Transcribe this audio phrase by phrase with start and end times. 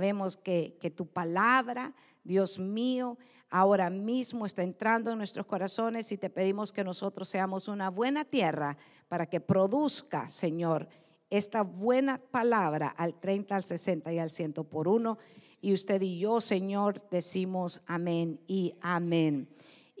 [0.00, 1.94] Vemos que, que tu palabra,
[2.24, 3.16] Dios mío,
[3.50, 8.24] ahora mismo está entrando en nuestros corazones y te pedimos que nosotros seamos una buena
[8.24, 8.76] tierra
[9.08, 10.88] para que produzca, Señor,
[11.30, 15.18] esta buena palabra al 30, al 60 y al 100 por uno.
[15.60, 19.48] Y usted y yo, Señor, decimos amén y amén.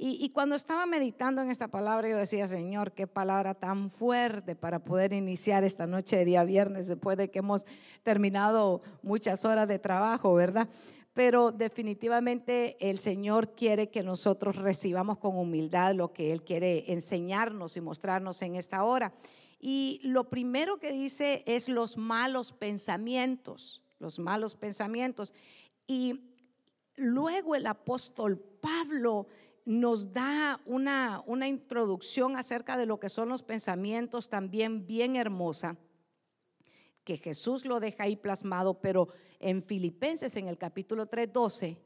[0.02, 4.82] Y, cuando estaba meditando en esta palabra, yo decía, Señor, qué palabra tan fuerte para
[4.82, 7.66] poder iniciar esta noche de día viernes después de que hemos
[8.02, 10.70] terminado muchas horas de trabajo, ¿verdad?
[11.12, 17.76] Pero definitivamente el Señor quiere que nosotros recibamos con humildad lo que Él quiere enseñarnos
[17.76, 19.12] y mostrarnos en esta hora.
[19.58, 25.34] Y lo primero que dice es los malos pensamientos, los malos pensamientos.
[25.86, 26.32] Y
[26.96, 29.26] luego el apóstol Pablo
[29.64, 35.76] nos da una, una introducción acerca de lo que son los pensamientos también bien hermosa,
[37.04, 41.78] que Jesús lo deja ahí plasmado, pero en Filipenses, en el capítulo 3, 12,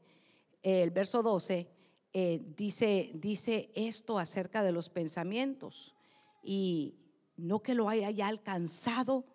[0.61, 1.67] el verso 12,
[2.13, 5.95] eh, dice, dice esto acerca de los pensamientos.
[6.43, 6.95] Y
[7.37, 9.25] no que lo haya ya alcanzado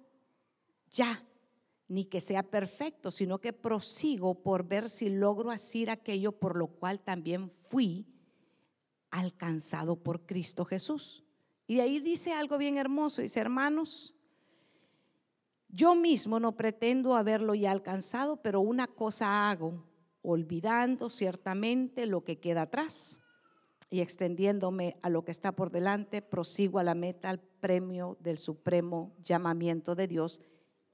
[0.90, 1.24] ya,
[1.88, 6.68] ni que sea perfecto, sino que prosigo por ver si logro hacer aquello por lo
[6.68, 8.06] cual también fui
[9.10, 11.24] alcanzado por Cristo Jesús.
[11.66, 14.14] Y de ahí dice algo bien hermoso, dice, hermanos,
[15.68, 19.84] yo mismo no pretendo haberlo ya alcanzado, pero una cosa hago,
[20.22, 23.20] olvidando ciertamente lo que queda atrás
[23.88, 28.38] y extendiéndome a lo que está por delante, prosigo a la meta, al premio del
[28.38, 30.40] supremo llamamiento de Dios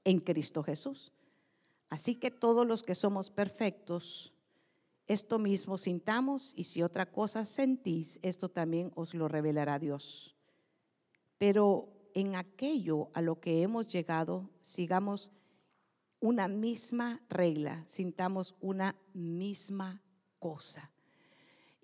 [0.03, 1.13] en Cristo Jesús.
[1.89, 4.33] Así que todos los que somos perfectos,
[5.07, 10.35] esto mismo sintamos y si otra cosa sentís, esto también os lo revelará Dios.
[11.37, 15.31] Pero en aquello a lo que hemos llegado, sigamos
[16.19, 20.01] una misma regla, sintamos una misma
[20.39, 20.91] cosa.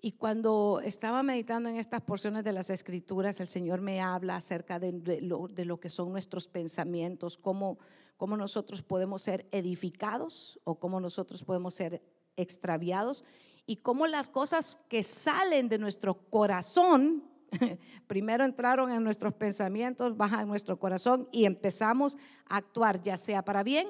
[0.00, 4.78] Y cuando estaba meditando en estas porciones de las escrituras, el Señor me habla acerca
[4.78, 7.78] de, lo, de lo, que son nuestros pensamientos, cómo,
[8.18, 12.02] cómo nosotros podemos ser edificados o cómo nosotros podemos ser
[12.36, 13.24] extraviados
[13.66, 17.24] y cómo las cosas que salen de nuestro corazón,
[18.06, 22.16] primero entraron en nuestros pensamientos, bajan nuestro corazón y empezamos
[22.48, 23.88] a actuar ya sea para bien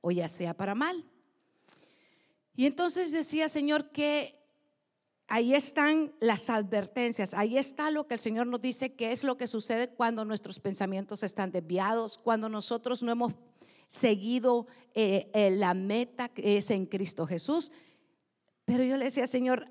[0.00, 1.04] o ya sea para mal.
[2.56, 4.40] Y entonces decía, Señor, que
[5.28, 9.36] ahí están las advertencias, ahí está lo que el Señor nos dice que es lo
[9.36, 13.32] que sucede cuando nuestros pensamientos están desviados, cuando nosotros no hemos
[13.86, 17.72] seguido eh, eh, la meta que es en Cristo Jesús.
[18.64, 19.68] Pero yo le decía, Señor,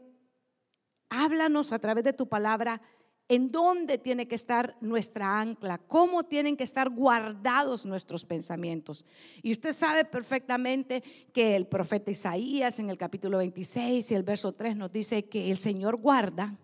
[1.10, 2.82] háblanos a través de tu palabra
[3.30, 9.06] en dónde tiene que estar nuestra ancla, cómo tienen que estar guardados nuestros pensamientos.
[9.42, 11.02] Y usted sabe perfectamente
[11.34, 15.50] que el profeta Isaías en el capítulo 26 y el verso 3 nos dice que
[15.50, 16.58] el Señor guarda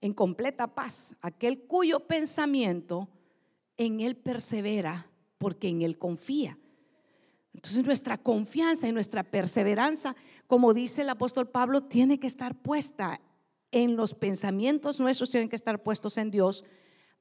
[0.00, 3.08] en completa paz aquel cuyo pensamiento
[3.76, 6.58] en él persevera porque en Él confía.
[7.54, 10.14] Entonces nuestra confianza y nuestra perseverancia,
[10.46, 13.20] como dice el apóstol Pablo, tiene que estar puesta
[13.70, 16.64] en los pensamientos nuestros, tienen que estar puestos en Dios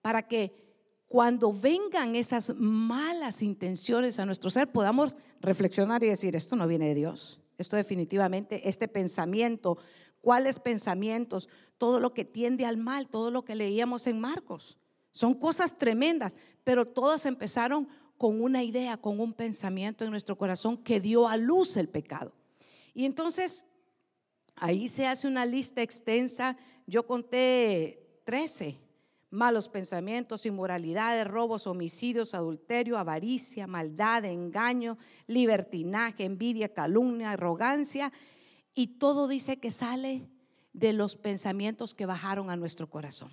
[0.02, 0.53] para que
[1.08, 6.90] cuando vengan esas malas intenciones a nuestro ser podamos reflexionar y decir, esto no viene
[6.90, 9.78] de Dios, esto definitivamente, este pensamiento,
[10.22, 11.47] cuáles pensamientos,
[11.78, 14.78] todo lo que tiende al mal, todo lo que leíamos en Marcos.
[15.12, 17.88] Son cosas tremendas, pero todas empezaron
[18.25, 22.34] con una idea, con un pensamiento en nuestro corazón que dio a luz el pecado.
[22.96, 23.66] Y entonces
[24.56, 26.58] ahí se hace una lista extensa.
[26.88, 28.80] Yo conté 13
[29.30, 34.97] malos pensamientos, inmoralidades, robos, homicidios, adulterio, avaricia, maldad, engaño,
[35.28, 38.12] libertinaje, envidia, calumnia, arrogancia.
[38.74, 40.28] Y todo dice que sale
[40.74, 43.30] de los pensamientos que bajaron a nuestro corazón.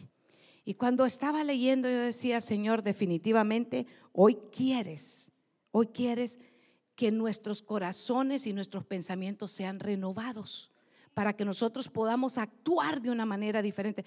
[0.65, 5.33] Y cuando estaba leyendo yo decía, Señor, definitivamente hoy quieres,
[5.73, 6.39] hoy quieres
[6.95, 10.70] que nuestros corazones y nuestros pensamientos sean renovados
[11.14, 14.05] para que nosotros podamos actuar de una manera diferente.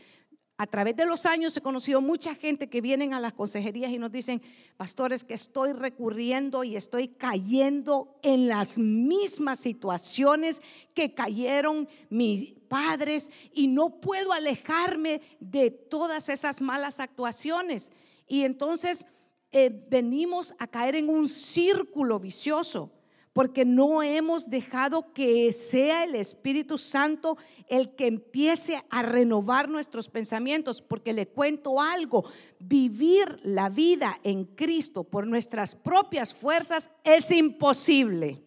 [0.57, 3.97] A través de los años he conocido mucha gente que vienen a las consejerías y
[3.97, 4.41] nos dicen,
[4.77, 10.61] pastores, que estoy recurriendo y estoy cayendo en las mismas situaciones
[10.93, 17.89] que cayeron mis padres y no puedo alejarme de todas esas malas actuaciones.
[18.27, 19.05] Y entonces
[19.53, 22.91] eh, venimos a caer en un círculo vicioso
[23.31, 27.37] porque no hemos dejado que sea el Espíritu Santo
[27.69, 32.25] el que empiece a renovar nuestros pensamientos, porque le cuento algo,
[32.59, 38.43] vivir la vida en Cristo por nuestras propias fuerzas es imposible.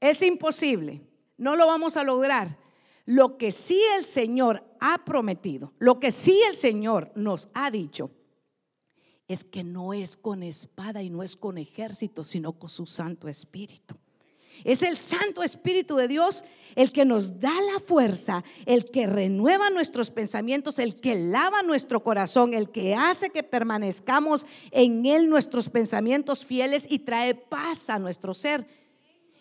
[0.00, 1.00] Es imposible,
[1.38, 2.59] no lo vamos a lograr.
[3.10, 8.12] Lo que sí el Señor ha prometido, lo que sí el Señor nos ha dicho,
[9.26, 13.26] es que no es con espada y no es con ejército, sino con su Santo
[13.26, 13.96] Espíritu.
[14.62, 16.44] Es el Santo Espíritu de Dios
[16.76, 22.04] el que nos da la fuerza, el que renueva nuestros pensamientos, el que lava nuestro
[22.04, 27.98] corazón, el que hace que permanezcamos en Él nuestros pensamientos fieles y trae paz a
[27.98, 28.68] nuestro ser.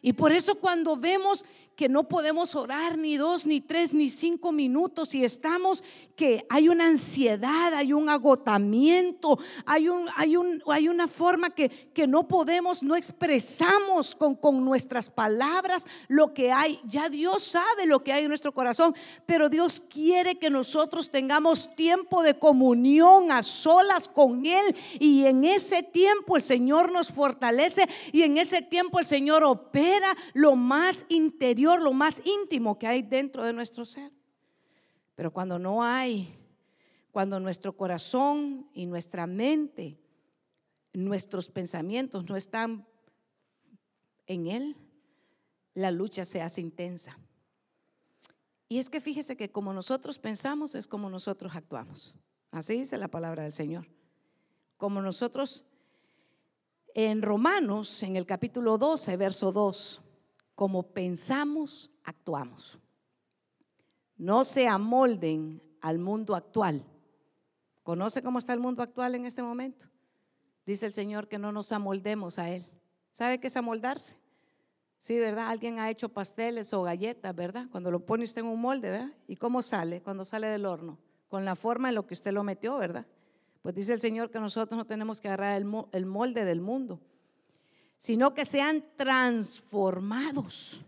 [0.01, 1.45] Y por eso cuando vemos
[1.79, 5.81] que no podemos orar ni dos, ni tres, ni cinco minutos y estamos
[6.17, 11.69] que hay una ansiedad, hay un agotamiento, hay, un, hay, un, hay una forma que,
[11.69, 16.81] que no podemos, no expresamos con, con nuestras palabras lo que hay.
[16.83, 18.93] Ya Dios sabe lo que hay en nuestro corazón,
[19.25, 25.45] pero Dios quiere que nosotros tengamos tiempo de comunión a solas con Él y en
[25.45, 31.05] ese tiempo el Señor nos fortalece y en ese tiempo el Señor opera lo más
[31.07, 34.11] interior lo más íntimo que hay dentro de nuestro ser.
[35.15, 36.35] Pero cuando no hay,
[37.11, 39.99] cuando nuestro corazón y nuestra mente,
[40.93, 42.87] nuestros pensamientos no están
[44.27, 44.75] en Él,
[45.73, 47.17] la lucha se hace intensa.
[48.67, 52.15] Y es que fíjese que como nosotros pensamos es como nosotros actuamos.
[52.51, 53.87] Así dice la palabra del Señor.
[54.77, 55.65] Como nosotros
[56.93, 60.01] en Romanos, en el capítulo 12, verso 2,
[60.59, 62.77] como pensamos, actuamos.
[64.17, 66.83] No se amolden al mundo actual.
[67.81, 69.85] ¿Conoce cómo está el mundo actual en este momento?
[70.65, 72.65] Dice el Señor que no nos amoldemos a Él.
[73.13, 74.17] ¿Sabe qué es amoldarse?
[74.97, 75.47] Sí, ¿verdad?
[75.47, 77.67] Alguien ha hecho pasteles o galletas, ¿verdad?
[77.71, 79.13] Cuando lo pone usted en un molde, ¿verdad?
[79.29, 80.97] ¿Y cómo sale cuando sale del horno?
[81.29, 83.05] Con la forma en lo que usted lo metió, ¿verdad?
[83.61, 85.55] Pues dice el Señor que nosotros no tenemos que agarrar
[85.93, 86.99] el molde del mundo,
[87.99, 90.81] sino que sean transformados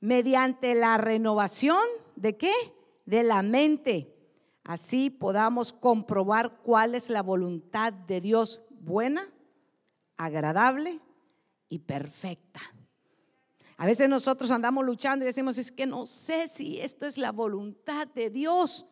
[0.00, 1.82] mediante la renovación
[2.14, 2.54] de qué?
[3.04, 4.14] De la mente.
[4.62, 9.28] Así podamos comprobar cuál es la voluntad de Dios buena,
[10.16, 11.00] agradable
[11.68, 12.60] y perfecta.
[13.76, 17.32] A veces nosotros andamos luchando y decimos, es que no sé si esto es la
[17.32, 18.86] voluntad de Dios.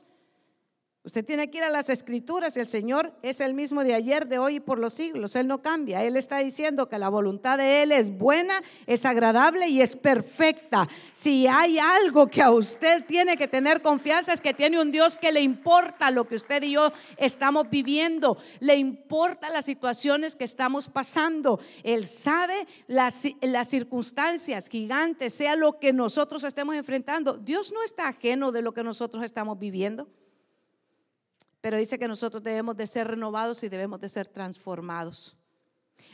[1.06, 4.26] Usted tiene que ir a las escrituras y el Señor es el mismo de ayer,
[4.26, 5.36] de hoy y por los siglos.
[5.36, 6.02] Él no cambia.
[6.02, 10.88] Él está diciendo que la voluntad de Él es buena, es agradable y es perfecta.
[11.12, 15.18] Si hay algo que a usted tiene que tener confianza es que tiene un Dios
[15.18, 18.38] que le importa lo que usted y yo estamos viviendo.
[18.60, 21.60] Le importa las situaciones que estamos pasando.
[21.82, 27.36] Él sabe las, las circunstancias gigantes, sea lo que nosotros estemos enfrentando.
[27.36, 30.08] Dios no está ajeno de lo que nosotros estamos viviendo
[31.64, 35.34] pero dice que nosotros debemos de ser renovados y debemos de ser transformados.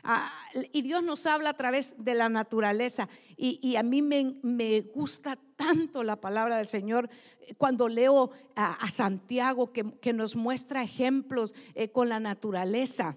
[0.04, 0.32] Ah,
[0.72, 3.08] y Dios nos habla a través de la naturaleza.
[3.36, 7.10] Y, a mí me, gusta tanto la palabra del Señor
[7.58, 13.16] cuando leo a, Santiago que, nos muestra ejemplos eh, con la naturaleza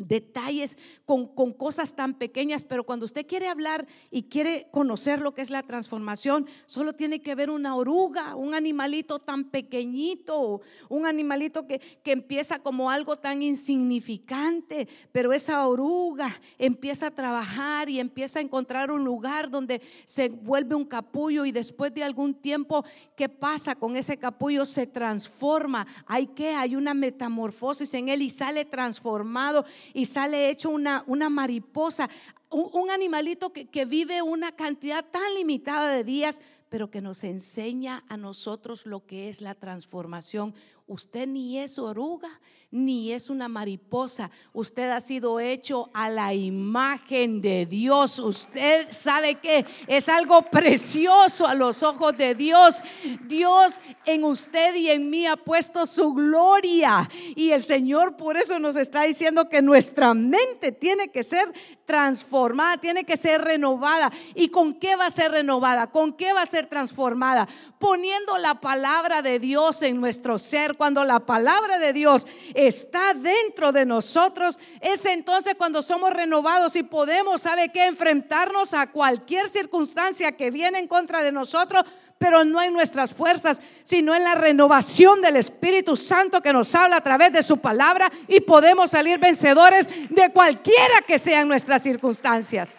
[0.00, 5.42] detalles con, cosas tan pequeñas, pero cuando usted quiere hablar y quiere conocer lo que
[5.42, 11.66] es la transformación, solo tiene que ver una oruga, un animalito tan pequeñito, un animalito
[11.66, 18.38] que, que empieza como algo tan insignificante, pero esa oruga empieza a trabajar y empieza
[18.38, 22.84] a encontrar un lugar donde se vuelve un capullo y después de algún tiempo,
[23.16, 24.64] ¿qué pasa con ese capullo?
[24.64, 25.86] Se transforma.
[26.06, 31.28] Hay que, hay una metamorfosis en él y sale transformado y sale hecho una, una
[31.28, 32.08] mariposa,
[32.50, 38.04] un, animalito que, que vive una cantidad tan limitada de días, pero que nos enseña
[38.08, 40.54] a nosotros lo que es la transformación.
[40.90, 42.40] Usted ni es oruga,
[42.72, 44.28] ni es una mariposa.
[44.52, 48.18] Usted ha sido hecho a la imagen de Dios.
[48.18, 52.82] Usted sabe que es algo precioso a los ojos de Dios.
[53.28, 57.08] Dios en usted y en mí ha puesto su gloria.
[57.36, 61.52] Y el Señor por eso nos está diciendo que nuestra mente tiene que ser
[61.84, 64.12] transformada, tiene que ser renovada.
[64.34, 65.88] ¿Y con qué va a ser renovada?
[65.88, 67.48] ¿Con qué va a ser transformada?
[67.80, 70.76] Poniendo la palabra de Dios en nuestro ser.
[70.80, 76.82] Cuando la palabra de Dios está dentro de nosotros, es entonces cuando somos renovados y
[76.82, 77.84] podemos, ¿sabe qué?
[77.84, 81.84] Enfrentarnos a cualquier circunstancia que viene en contra de nosotros,
[82.16, 86.96] pero no en nuestras fuerzas, sino en la renovación del Espíritu Santo que nos habla
[86.96, 92.78] a través de su palabra y podemos salir vencedores de cualquiera que sean nuestras circunstancias.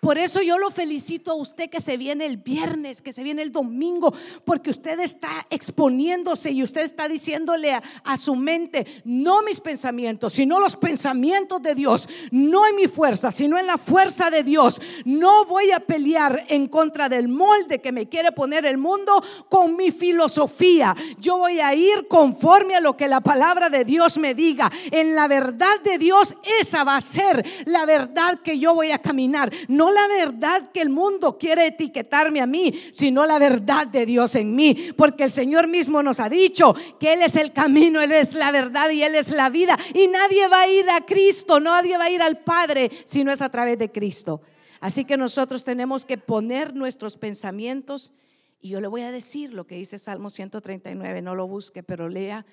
[0.00, 3.42] Por eso yo lo felicito a usted que se viene el viernes, que se viene
[3.42, 4.14] el domingo,
[4.44, 10.60] porque usted está exponiéndose y usted está diciéndole a, su mente, no mis pensamientos, sino
[10.60, 14.80] los pensamientos de Dios, no en mi fuerza, sino en la fuerza de Dios.
[15.04, 19.76] No voy a pelear en contra del molde que me quiere poner el mundo con
[19.76, 20.94] mi filosofía.
[21.18, 24.70] Yo voy a ir conforme a lo que la palabra de Dios me diga.
[24.90, 28.98] En la verdad de Dios, esa va a ser la verdad que yo voy a
[28.98, 29.52] caminar.
[29.68, 34.34] No la verdad que el mundo quiere etiquetarme a mí, sino la verdad de Dios
[34.34, 34.92] en mí.
[34.96, 38.50] Porque el Señor mismo nos ha dicho que Él es el camino, Él es la
[38.50, 39.78] verdad y Él es la vida.
[39.94, 43.32] Y nadie va a ir a Cristo, nadie va a ir al Padre si no
[43.32, 44.40] es a través de Cristo.
[44.80, 48.12] Así que nosotros tenemos que poner nuestros pensamientos.
[48.60, 52.08] Y yo le voy a decir lo que dice Salmo 139, no lo busque, pero
[52.08, 52.46] lea,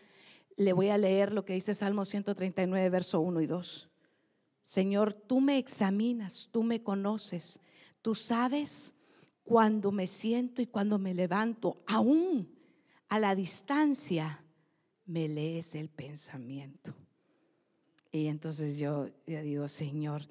[0.57, 3.89] le voy a leer lo que dice Salmo 139, verso 1 y 2.
[4.65, 7.59] Señor, tú me examinas, tú me conoces,
[8.01, 8.95] tú sabes
[9.43, 12.51] cuando me siento y cuando me levanto, aún
[13.07, 14.43] a la distancia,
[15.05, 16.95] me lees el pensamiento.
[18.11, 20.27] Y entonces yo, yo digo, Señor,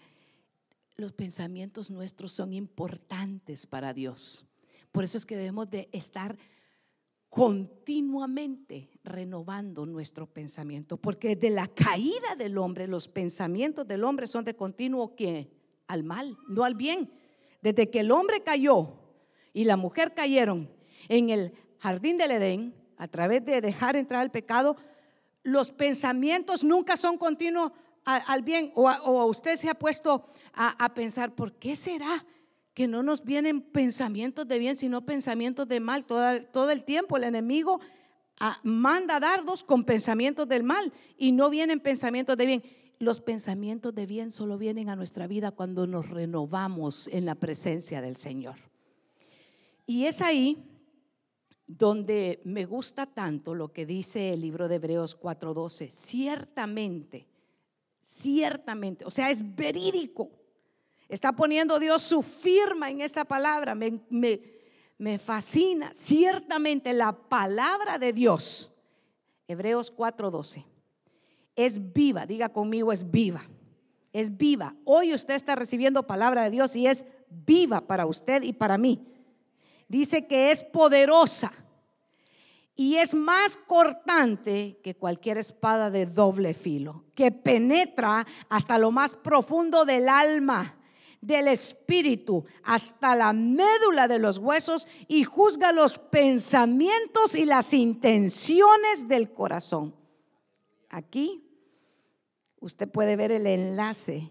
[0.97, 4.45] los pensamientos nuestros son importantes para Dios.
[4.91, 6.37] Por eso es que debemos de estar
[7.35, 14.45] continuamente renovando nuestro pensamiento, porque de la caída del hombre, los pensamientos del hombre son
[14.45, 15.51] de continuo que
[15.89, 17.11] al mal, no al bien.
[17.61, 19.01] Desde que el hombre cayó
[19.53, 20.71] y la mujer cayeron
[21.09, 24.77] en el jardín del Edén, a través de dejar entrar el pecado,
[25.43, 27.73] los pensamientos nunca son continuos
[28.05, 28.71] al, bien.
[28.77, 32.25] O, usted se ha puesto a, a pensar, ¿por qué será?
[32.75, 36.05] Que no nos vienen pensamientos de bien, sino pensamientos de mal.
[36.05, 37.81] Todo, todo el tiempo el enemigo
[38.41, 42.63] ah, manda dardos con pensamientos del mal y no vienen pensamientos de bien.
[42.99, 48.03] Los pensamientos de bien solo vienen a nuestra vida cuando nos renovamos en la presencia
[48.03, 48.57] del Señor.
[49.87, 50.65] Y es ahí
[51.67, 55.91] donde me gusta tanto lo que dice el libro de Hebreos 4:12.
[55.91, 57.29] Ciertamente,
[58.01, 60.44] ciertamente, o sea, es verídico
[61.09, 63.75] Está poniendo Dios su firma en esta palabra.
[63.75, 64.01] Me,
[64.99, 65.91] me, fascina.
[65.93, 68.73] Ciertamente la palabra de Dios,
[69.47, 70.65] Hebreos 4:12,
[71.57, 72.27] es viva.
[72.27, 73.43] Diga conmigo, es viva.
[74.13, 74.75] Es viva.
[74.85, 79.07] Hoy usted está recibiendo palabra de Dios y es viva para usted y para mí.
[79.89, 81.53] Dice que es poderosa
[82.77, 89.15] y es más cortante que cualquier espada de doble filo, que penetra hasta lo más
[89.15, 90.79] profundo del alma
[91.27, 99.09] del espíritu hasta la médula de los huesos y juzga los pensamientos y las intenciones
[99.09, 99.95] del corazón.
[100.91, 101.43] Aquí
[102.61, 104.31] usted puede ver el enlace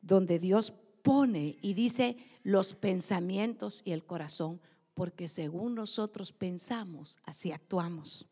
[0.00, 4.60] donde Dios pone y dice los pensamientos y el corazón,
[4.94, 8.28] porque según nosotros pensamos, así actuamos.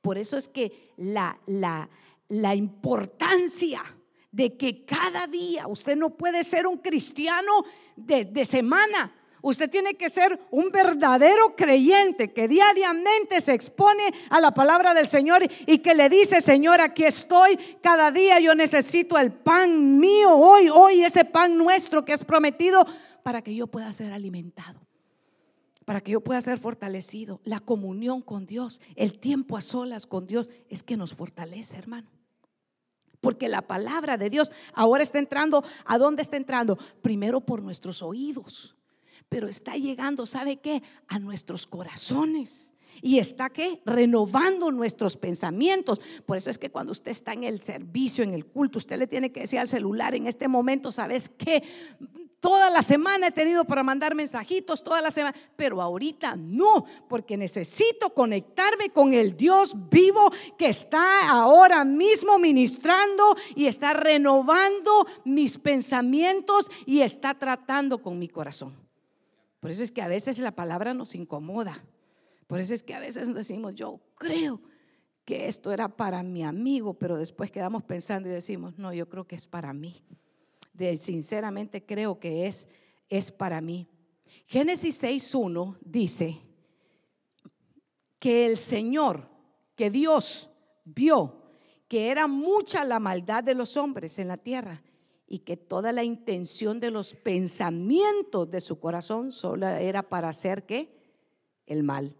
[0.00, 1.88] Por eso es que la, la,
[2.28, 3.82] la importancia
[4.32, 9.14] de que cada día usted no puede ser un cristiano de, semana.
[9.42, 15.06] Usted tiene que ser un verdadero creyente que diariamente se expone a la palabra del
[15.06, 20.34] Señor y que le dice, Señor, aquí estoy, cada día yo necesito el pan mío
[20.34, 22.86] hoy, hoy ese pan nuestro que es prometido
[23.22, 24.80] para que yo pueda ser alimentado,
[25.84, 27.40] para que yo pueda ser fortalecido.
[27.44, 32.11] La comunión con Dios, el tiempo a solas con Dios es que nos fortalece, hermano
[33.22, 36.76] porque la palabra de Dios ahora está entrando, ¿a dónde está entrando?
[37.00, 38.76] Primero por nuestros oídos,
[39.30, 40.82] pero está llegando, ¿sabe qué?
[41.08, 42.71] A nuestros corazones.
[43.00, 46.00] Y está que renovando nuestros pensamientos.
[46.26, 49.06] Por eso es que cuando usted está en el servicio, en el culto, usted le
[49.06, 51.62] tiene que decir al celular en este momento, ¿sabes qué?
[52.42, 57.36] Toda la semana he tenido para mandar mensajitos, toda la semana, pero ahorita no, porque
[57.36, 65.56] necesito conectarme con el Dios vivo que está ahora mismo ministrando y está renovando mis
[65.56, 68.74] pensamientos y está tratando con mi corazón.
[69.60, 71.84] Por eso es que a veces la palabra nos incomoda.
[72.52, 74.60] Por eso es que a veces decimos, yo creo
[75.24, 79.26] que esto era para mi amigo, pero después quedamos pensando y decimos, no, yo creo
[79.26, 80.02] que es para mí
[80.74, 82.68] de sinceramente creo que es,
[83.08, 83.88] es para mí.
[84.44, 86.42] Génesis 6.1 dice
[88.18, 89.30] que el Señor,
[89.74, 90.50] que Dios
[90.84, 91.38] vio
[91.88, 94.82] que era mucha la maldad de los hombres en la tierra
[95.26, 100.66] y que toda la intención de los pensamientos de su corazón solo era para hacer
[100.66, 101.00] que
[101.64, 102.14] el mal.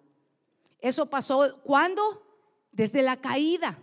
[0.82, 2.22] Eso pasó cuando?
[2.70, 3.78] Desde la caída.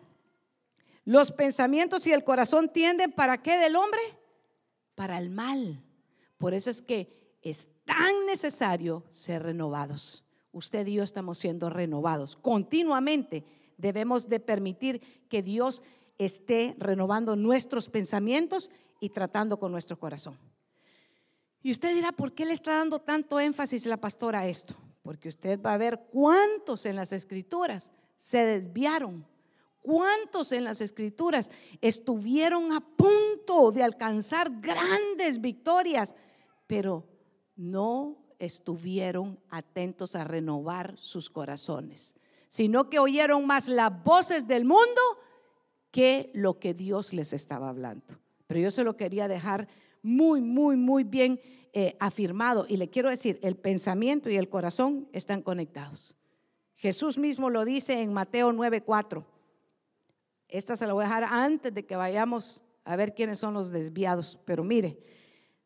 [1.05, 3.99] Los pensamientos y el corazón tienden para qué del hombre?
[4.99, 5.81] para el mal.
[6.37, 10.25] Por eso es que es tan necesario ser renovados.
[10.51, 13.45] Usted y yo estamos siendo renovados continuamente.
[13.77, 15.81] Debemos de permitir que Dios
[16.17, 20.37] esté renovando nuestros pensamientos y tratando con nuestro corazón.
[21.63, 24.75] Y usted dirá, ¿por qué le está dando tanto énfasis la pastora a esto?
[25.09, 29.25] Porque usted va a ver cuántos en las escrituras se desviaron,
[29.81, 31.49] cuántos en las escrituras
[31.81, 36.13] estuvieron a punto de alcanzar grandes victorias,
[36.67, 37.07] pero
[37.55, 42.13] no estuvieron atentos a renovar sus corazones,
[42.47, 45.01] sino que oyeron más las voces del mundo
[45.89, 48.19] que lo que Dios les estaba hablando.
[48.45, 49.67] Pero yo se lo quería dejar
[50.03, 51.41] muy, muy, muy bien
[51.73, 52.65] eh, afirmado.
[52.67, 56.17] Y le quiero decir, el pensamiento y el corazón están conectados.
[56.75, 59.25] Jesús mismo lo dice en Mateo 9:4.
[60.47, 63.71] Esta se la voy a dejar antes de que vayamos a ver quiénes son los
[63.71, 64.39] desviados.
[64.45, 64.97] Pero mire,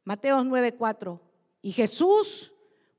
[0.03, 1.19] Mateo 9:4.
[1.61, 2.51] Y Jesús,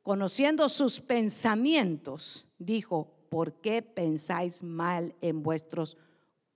[0.02, 5.98] conociendo sus pensamientos, dijo, ¿por qué pensáis mal en vuestros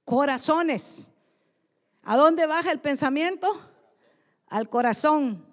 [0.04, 1.12] corazones?
[2.02, 3.48] ¿A dónde baja el pensamiento?
[4.46, 5.47] Al corazón.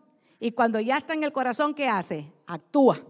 [0.45, 2.31] Y cuando ya está en el corazón, ¿qué hace?
[2.45, 3.03] Actúa.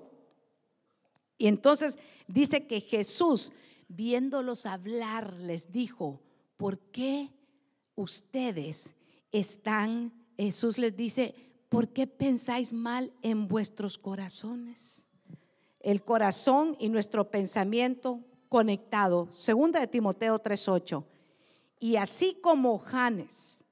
[1.38, 3.52] Y entonces dice que Jesús,
[3.90, 6.22] viéndolos hablar, les dijo,
[6.56, 7.34] ¿por qué
[7.96, 8.96] ustedes
[9.34, 11.36] están, Jesús les dice,
[11.68, 15.10] ¿por qué pensáis mal en vuestros corazones?
[15.82, 19.28] El corazón y nuestro pensamiento conectado.
[19.34, 21.04] Segunda de Timoteo 3:8.
[21.82, 23.66] Y así como Janes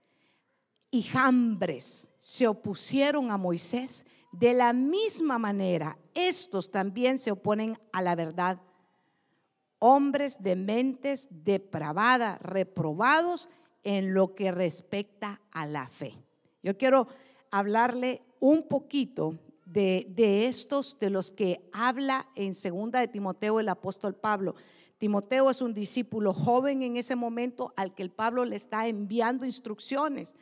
[0.91, 8.01] y Jambres se opusieron a Moisés, de la misma manera estos también se oponen a
[8.01, 8.61] la verdad.
[9.77, 13.49] Hombres de mentes depravadas, reprobados
[13.83, 16.17] en lo que respecta a la fe.
[16.63, 17.09] Yo quiero
[17.51, 23.67] hablarle un poquito de, de, estos, de los que habla en segunda de Timoteo el
[23.67, 24.55] apóstol Pablo.
[24.97, 29.45] Timoteo es un discípulo joven en ese momento al que el Pablo le está enviando
[29.45, 30.37] instrucciones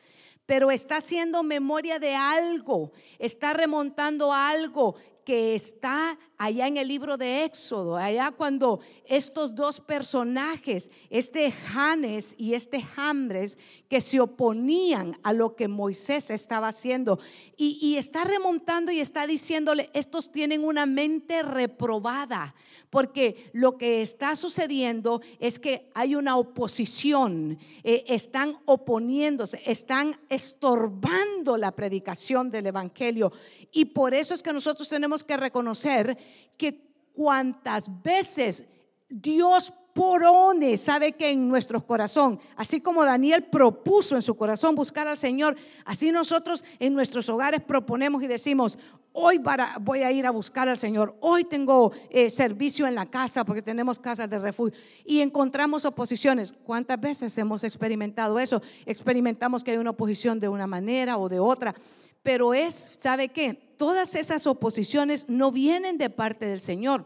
[0.52, 7.18] pero está haciendo memoria de algo, está remontando algo que está allá en el libro
[7.18, 15.16] de Éxodo, allá cuando estos dos personajes, este Janes y este Jambres, que se oponían
[15.22, 17.20] a lo que Moisés estaba haciendo,
[17.58, 22.56] y, está remontando y está diciéndole, estos tienen una mente reprobada,
[22.90, 31.56] porque lo que está sucediendo es que hay una oposición, eh, están oponiéndose, están estorbando
[31.56, 33.32] la predicación del Evangelio.
[33.72, 36.18] Y por eso es que nosotros tenemos que reconocer
[36.58, 36.82] que
[37.14, 38.66] cuantas veces
[39.10, 45.08] Dios porone, sabe que en nuestro corazón, así como Daniel propuso en su corazón buscar
[45.08, 48.78] al Señor, así nosotros en nuestros hogares proponemos y decimos,
[49.14, 49.42] hoy
[49.82, 53.62] voy a ir a buscar al Señor, hoy tengo eh, servicio en la casa porque
[53.62, 56.54] tenemos casas de refugio y encontramos oposiciones.
[56.64, 58.62] ¿Cuántas veces hemos experimentado eso?
[58.86, 61.76] Experimentamos que hay una oposición de una manera o de otra,
[62.24, 63.76] pero es, ¿sabe qué?
[63.78, 67.06] Todas esas oposiciones no vienen de parte del Señor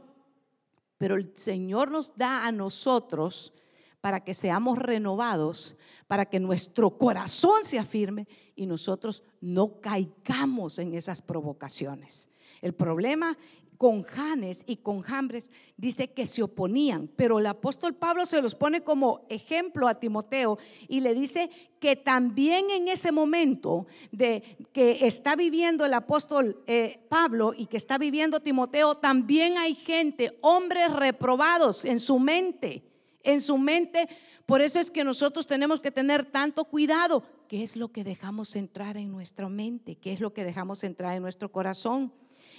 [0.97, 3.53] pero el Señor nos da a nosotros
[4.01, 5.75] para que seamos renovados,
[6.07, 12.29] para que nuestro corazón se afirme y nosotros no caigamos en esas provocaciones.
[12.61, 13.37] El problema
[13.77, 18.55] con Janes y con Jambres dice que se oponían, pero el apóstol Pablo se los
[18.55, 20.57] pone como ejemplo a Timoteo
[20.87, 27.05] y le dice que también en ese momento de que está viviendo el apóstol eh,
[27.09, 32.83] Pablo y que está viviendo Timoteo, también hay gente, hombres reprobados en su mente,
[33.23, 34.07] en su mente.
[34.45, 37.23] Por eso es que nosotros tenemos que tener tanto cuidado.
[37.47, 39.95] ¿Qué es lo que dejamos entrar en nuestra mente?
[39.95, 42.11] ¿Qué es lo que dejamos entrar en nuestro corazón?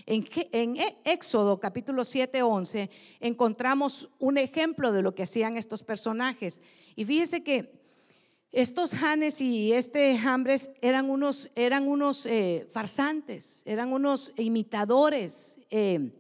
[0.07, 6.61] En, e, Éxodo capítulo 7, 11 encontramos un ejemplo de lo que hacían estos personajes.
[6.95, 7.73] Y fíjese que
[8.53, 16.13] estos Janes y este Jambres eran unos, eran unos eh, farsantes, eran unos imitadores, eh,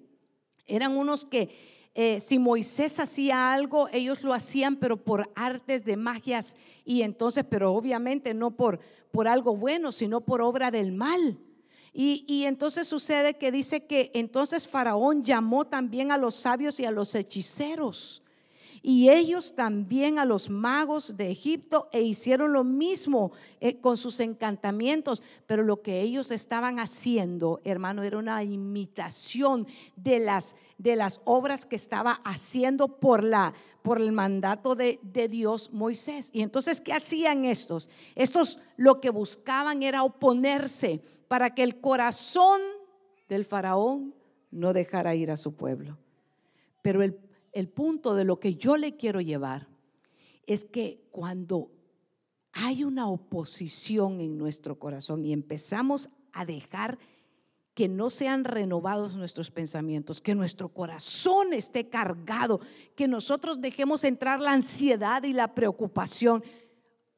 [0.66, 1.48] eran unos que
[1.94, 7.44] eh, si Moisés hacía algo, ellos lo hacían, pero por artes de magias y entonces,
[7.48, 8.80] pero obviamente no por,
[9.12, 11.38] por algo bueno, sino por obra del mal.
[11.98, 16.90] Y, entonces sucede que dice que entonces Faraón llamó también a los sabios y a
[16.90, 18.22] los hechiceros.
[18.82, 24.20] Y ellos también a los magos de Egipto e hicieron lo mismo eh, con sus
[24.20, 25.22] encantamientos.
[25.46, 31.64] Pero lo que ellos estaban haciendo, hermano, era una imitación de las, de las obras
[31.64, 33.54] que estaba haciendo por la
[33.86, 36.30] por el mandato de, de, Dios Moisés.
[36.32, 37.88] Y entonces, ¿qué hacían estos?
[38.16, 42.60] Estos lo que buscaban era oponerse para que el corazón
[43.28, 44.12] del faraón
[44.50, 45.98] no dejara ir a su pueblo.
[46.82, 47.16] Pero el,
[47.52, 49.68] el punto de lo que yo le quiero llevar
[50.46, 51.70] es que cuando
[52.50, 56.98] hay una oposición en nuestro corazón y empezamos a dejar
[57.76, 62.58] que no sean renovados nuestros pensamientos, que nuestro corazón esté cargado,
[62.94, 66.42] que nosotros dejemos entrar la ansiedad y la preocupación.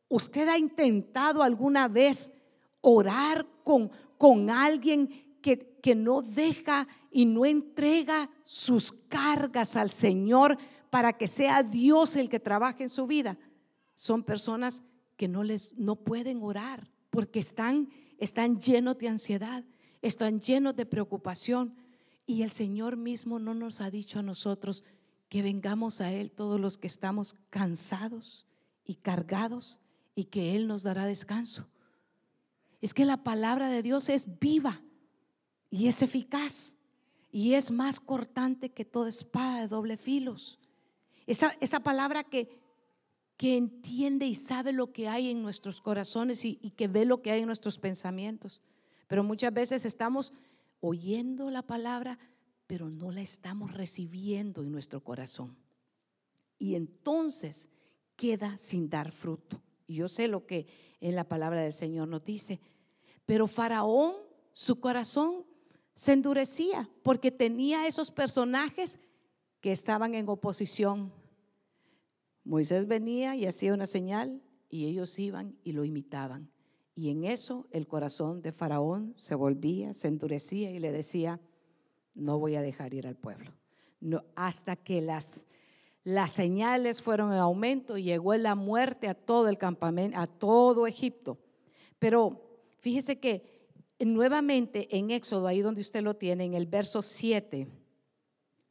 [0.09, 2.33] ¿Usted ha intentado alguna vez
[2.81, 10.59] orar con, con alguien que, que no deja y no entrega sus cargas al Señor
[10.91, 13.39] para que sea Dios el que trabaje en su vida,
[13.95, 14.83] son personas
[15.17, 19.65] que no les no pueden orar porque están están llenos de ansiedad,
[20.03, 21.75] están llenos de preocupación
[22.27, 24.85] y el Señor mismo no nos ha dicho a nosotros
[25.29, 28.47] que vengamos a él todos los que estamos cansados
[28.85, 29.81] y cargados
[30.15, 31.67] y que él nos dará descanso.
[32.81, 34.83] Es que la palabra de Dios es viva
[35.71, 36.77] y es eficaz
[37.31, 40.59] y es más cortante que toda espada de doble filos.
[41.27, 42.59] Esa, esa palabra que,
[43.37, 47.21] que entiende y sabe lo que hay en nuestros corazones y, y que ve lo
[47.21, 48.63] que hay en nuestros pensamientos.
[49.09, 50.33] Pero muchas veces estamos
[50.81, 52.19] oyendo la palabra,
[52.69, 55.57] pero no la estamos recibiendo en nuestro corazón.
[56.59, 57.69] Y entonces
[58.15, 59.61] queda sin dar fruto.
[59.87, 60.67] Y yo sé lo que
[61.01, 62.61] en la palabra del Señor nos dice.
[63.25, 64.15] Pero Faraón,
[64.53, 65.45] su corazón
[65.95, 69.01] se endurecía porque tenía esos personajes
[69.61, 71.13] que estaban en oposición.
[72.45, 76.51] Moisés venía y hacía una señal y ellos iban y lo imitaban.
[76.99, 81.41] Y en eso el corazón de Faraón se volvía, se endurecía y le decía,
[82.17, 83.53] no voy a dejar ir al pueblo.
[84.35, 85.47] Hasta que las,
[86.03, 90.89] las señales fueron en aumento y llegó la muerte a todo el campamento, a todo
[90.89, 91.39] Egipto.
[92.01, 93.69] Pero fíjese que
[94.01, 97.69] nuevamente en Éxodo, ahí donde usted lo tiene, en el verso 7,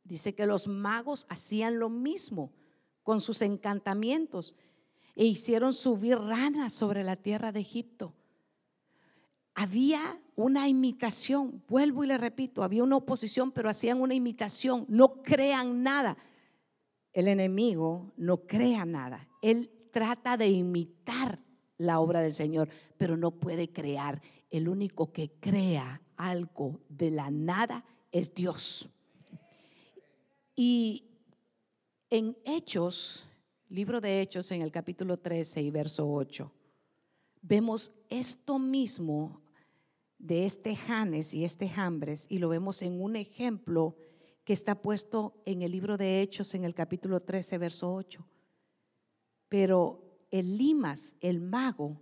[0.04, 2.52] dice que los magos hacían lo mismo
[3.04, 4.54] con sus encantamientos
[5.18, 8.14] e hicieron subir ranas sobre la tierra de Egipto.
[9.56, 15.24] Había una imitación, vuelvo y le repito, había una oposición, pero hacían una imitación, no
[15.24, 16.16] crean nada.
[17.12, 21.40] El enemigo no crea nada, él trata de imitar
[21.80, 27.32] la obra del Señor, pero no puede crear el único que crea algo de la
[27.32, 28.88] nada es Dios.
[30.56, 31.06] Y
[32.10, 33.27] en Hechos,
[33.70, 36.52] libro de Hechos, en el capítulo 13 y verso 8,
[37.42, 39.42] vemos esto mismo
[40.18, 43.96] de este Janes y este Jambres y lo vemos en un ejemplo
[44.44, 48.26] que está puesto en el libro de Hechos en el capítulo 13, verso 8.
[49.50, 52.02] Pero el Limas, el mago,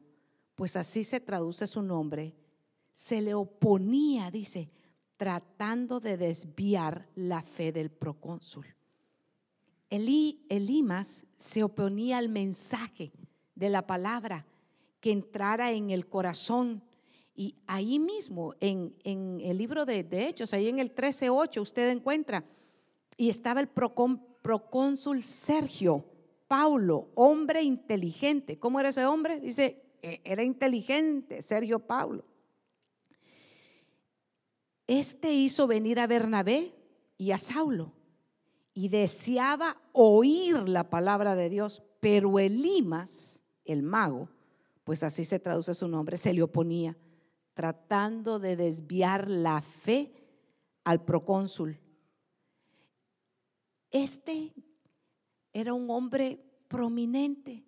[0.54, 2.36] pues así se traduce su nombre,
[2.92, 4.70] se le oponía, dice,
[5.18, 8.75] tratando de desviar la fe del procónsul.
[9.96, 13.14] Elí, Elimas se oponía al mensaje
[13.56, 14.46] de la palabra
[15.00, 16.84] que entrara en el corazón.
[17.34, 22.44] Y ahí mismo, en, el libro de, Hechos, ahí en el 13.8, usted encuentra,
[23.16, 26.04] y estaba el procónsul Sergio
[26.50, 28.60] Paulo, hombre inteligente.
[28.60, 29.40] ¿Cómo era ese hombre?
[29.40, 32.26] Dice, e, era inteligente, Sergio Pablo.
[34.88, 36.76] Este hizo venir a Bernabé
[37.18, 37.95] y a Saulo
[38.78, 44.30] y deseaba oír la palabra de Dios, pero Elimas, el mago,
[44.84, 46.98] pues así se traduce su nombre, se le oponía,
[47.54, 50.14] tratando de desviar la fe
[50.84, 51.80] al procónsul.
[53.90, 54.54] Este
[55.54, 57.66] era un hombre prominente,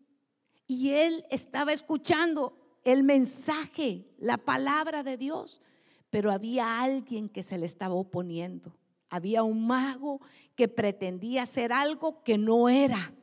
[0.67, 5.61] y él estaba escuchando el mensaje, la palabra de Dios,
[6.09, 8.77] pero había alguien que se le estaba oponiendo.
[9.09, 10.21] Había un mago
[10.55, 13.13] que pretendía hacer algo que no era.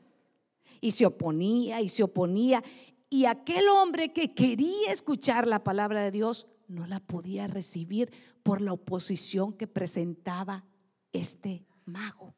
[0.81, 2.63] Y se oponía y se oponía.
[3.11, 8.61] Y aquel hombre que quería escuchar la palabra de Dios no la podía recibir por
[8.61, 10.65] la oposición que presentaba
[11.13, 12.35] este mago.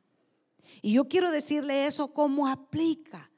[0.83, 3.31] Y yo quiero decirle eso como aplica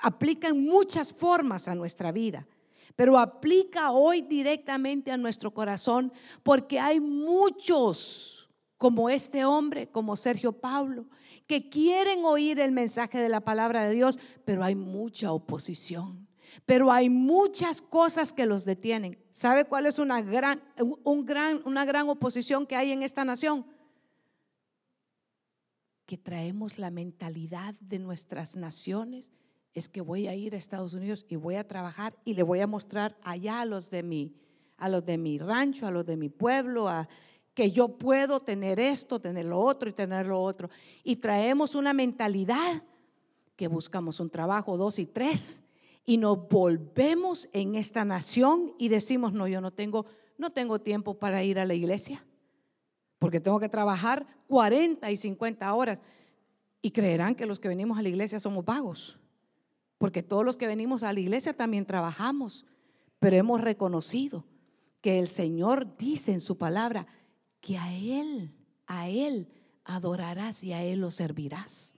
[0.00, 2.46] aplica en muchas formas a nuestra vida,
[2.94, 8.35] pero aplica hoy directamente a nuestro corazón porque hay muchos
[8.78, 11.06] como este hombre, como Sergio Pablo,
[11.46, 16.26] que quieren oír el mensaje de la palabra de Dios, pero hay mucha oposición.
[16.64, 19.18] Pero hay muchas cosas que los detienen.
[19.30, 20.62] ¿Sabe cuál es una gran,
[21.04, 23.66] un gran, una gran oposición que hay en esta nación?
[26.06, 29.30] Que traemos la mentalidad de nuestras naciones.
[29.74, 32.60] Es que voy a ir a Estados Unidos y voy a trabajar y le voy
[32.60, 34.34] a mostrar allá a los de mi,
[34.78, 37.08] a los de mi rancho, a los de mi pueblo, a,
[37.56, 40.68] que yo puedo tener esto, tener lo otro y tener lo otro.
[41.02, 42.82] Y traemos una mentalidad
[43.56, 45.62] que buscamos un trabajo, dos y tres,
[46.04, 50.04] y nos volvemos en esta nación y decimos, no, yo no tengo,
[50.36, 52.22] no tengo tiempo para ir a la iglesia,
[53.18, 56.02] porque tengo que trabajar 40 y 50 horas.
[56.82, 59.18] Y creerán que los que venimos a la iglesia somos vagos,
[59.96, 62.66] porque todos los que venimos a la iglesia también trabajamos,
[63.18, 64.44] pero hemos reconocido
[65.00, 67.06] que el Señor dice en su palabra,
[67.60, 68.52] que a Él,
[68.86, 69.48] a Él
[69.84, 71.94] adorarás y a Él lo servirás.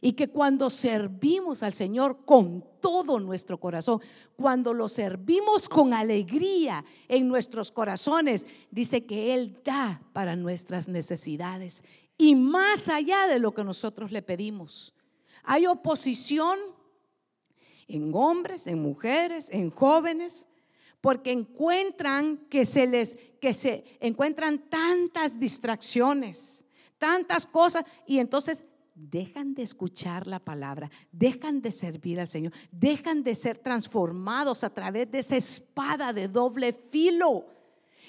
[0.00, 4.00] Y que cuando servimos al Señor con todo nuestro corazón,
[4.36, 11.82] cuando lo servimos con alegría en nuestros corazones, dice que Él da para nuestras necesidades
[12.16, 14.92] y más allá de lo que nosotros le pedimos.
[15.44, 16.58] Hay oposición
[17.86, 20.48] en hombres, en mujeres, en jóvenes,
[21.00, 26.64] porque encuentran que se les que se encuentran tantas distracciones,
[26.98, 33.22] tantas cosas y entonces dejan de escuchar la palabra, dejan de servir al Señor, dejan
[33.22, 37.46] de ser transformados a través de esa espada de doble filo.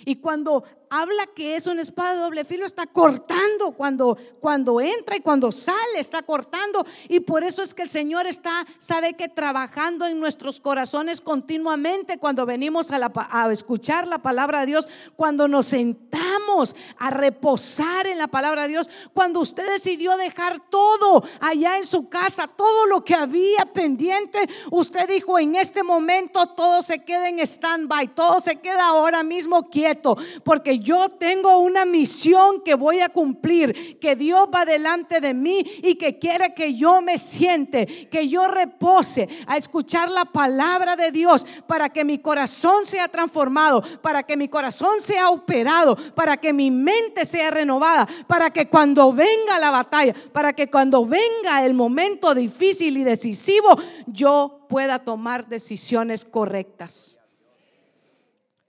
[0.05, 5.15] Y cuando habla que es una espada de doble filo, está cortando cuando, cuando entra
[5.15, 6.85] y cuando sale, está cortando.
[7.07, 12.17] Y por eso es que el Señor está, sabe que trabajando en nuestros corazones continuamente
[12.17, 18.17] cuando venimos a, a escuchar la palabra de Dios, cuando nos sentamos a reposar en
[18.17, 23.03] la palabra de Dios, cuando usted decidió dejar todo allá en su casa, todo lo
[23.03, 24.39] que había pendiente,
[24.71, 29.69] usted dijo, en este momento todo se queda en stand-by, todo se queda ahora mismo
[29.69, 35.33] quieto, porque yo tengo una misión que voy a cumplir, que Dios va delante de
[35.33, 40.95] mí y que quiere que yo me siente, que yo repose a escuchar la palabra
[40.95, 46.37] de Dios para que mi corazón sea transformado, para que mi corazón sea operado, para
[46.37, 51.65] que mi mente sea renovada, para que cuando venga la batalla, para que cuando venga
[51.65, 57.18] el momento difícil y decisivo, yo pueda tomar decisiones correctas.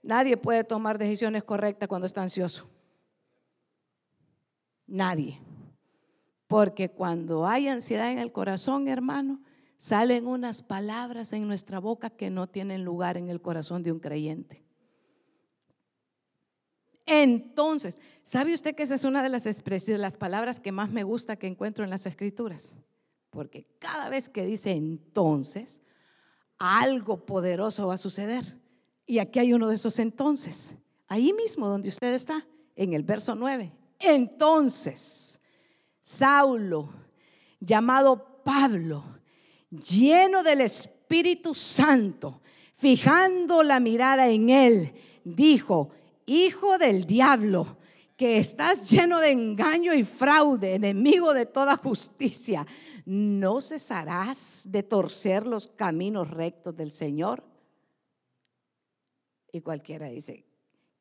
[0.03, 2.67] Nadie puede tomar decisiones correctas cuando está ansioso.
[4.87, 5.39] Nadie.
[6.47, 9.41] Porque cuando hay ansiedad en el corazón, hermano,
[9.77, 13.99] salen unas palabras en nuestra boca que no tienen lugar en el corazón de un
[13.99, 14.63] creyente.
[17.05, 21.03] Entonces, ¿sabe usted que esa es una de las expresiones, las palabras que más me
[21.03, 22.77] gusta que encuentro en las escrituras?
[23.29, 25.81] Porque cada vez que dice entonces,
[26.57, 28.60] algo poderoso va a suceder.
[29.05, 30.75] Y aquí hay uno de esos entonces,
[31.07, 33.71] ahí mismo donde usted está, en el verso 9.
[33.99, 35.41] Entonces,
[35.99, 36.89] Saulo,
[37.59, 39.03] llamado Pablo,
[39.69, 42.41] lleno del Espíritu Santo,
[42.75, 45.91] fijando la mirada en él, dijo,
[46.25, 47.77] Hijo del diablo,
[48.15, 52.65] que estás lleno de engaño y fraude, enemigo de toda justicia,
[53.05, 57.43] ¿no cesarás de torcer los caminos rectos del Señor?
[59.51, 60.45] Y cualquiera dice,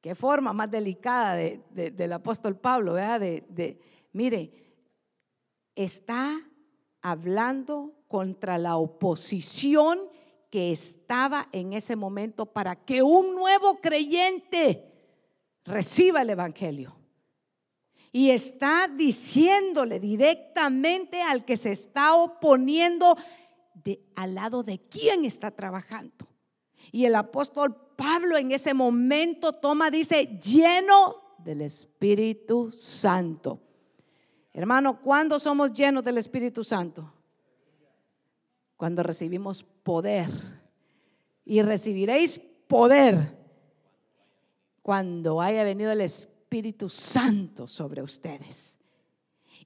[0.00, 3.20] qué forma más delicada del apóstol Pablo, ¿verdad?
[3.20, 3.80] De,
[4.12, 4.52] mire,
[5.74, 6.40] está
[7.00, 10.00] hablando contra la oposición
[10.50, 14.92] que estaba en ese momento para que un nuevo creyente
[15.64, 16.96] reciba el Evangelio.
[18.12, 23.16] Y está diciéndole directamente al que se está oponiendo
[23.74, 26.26] de, al lado de quién está trabajando.
[26.90, 33.60] Y el apóstol Pablo en ese momento toma, dice, lleno del Espíritu Santo.
[34.54, 37.12] Hermano, ¿cuándo somos llenos del Espíritu Santo?
[38.78, 40.30] Cuando recibimos poder.
[41.44, 43.36] Y recibiréis poder
[44.80, 48.80] cuando haya venido el Espíritu Santo sobre ustedes.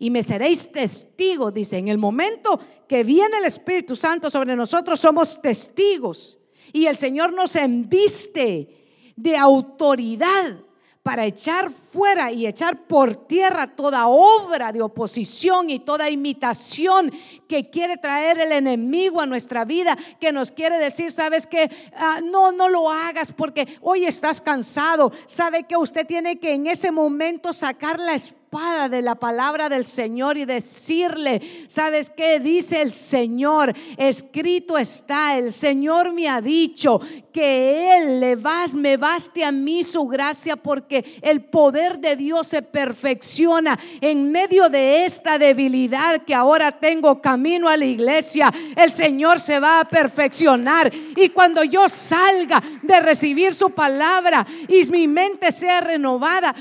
[0.00, 4.98] Y me seréis testigos, dice, en el momento que viene el Espíritu Santo sobre nosotros,
[4.98, 6.40] somos testigos.
[6.72, 8.68] Y el Señor nos embiste
[9.16, 10.56] de autoridad
[11.04, 17.12] para echar fuera y echar por tierra toda obra de oposición y toda imitación
[17.46, 22.20] que quiere traer el enemigo a nuestra vida, que nos quiere decir, sabes que ah,
[22.24, 26.90] no, no lo hagas porque hoy estás cansado, sabe que usted tiene que en ese
[26.90, 32.38] momento sacar la espada de la palabra del Señor y decirle, ¿sabes qué?
[32.38, 37.00] Dice el Señor, escrito está, el Señor me ha dicho
[37.32, 38.36] que Él le
[38.74, 44.68] me baste a mí su gracia porque el poder de Dios se perfecciona en medio
[44.68, 48.52] de esta debilidad que ahora tengo camino a la iglesia.
[48.76, 54.88] El Señor se va a perfeccionar y cuando yo salga de recibir su palabra y
[54.92, 56.54] mi mente sea renovada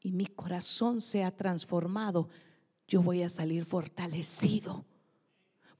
[0.00, 2.28] y mi corazón sea transformado,
[2.88, 4.84] yo voy a salir fortalecido.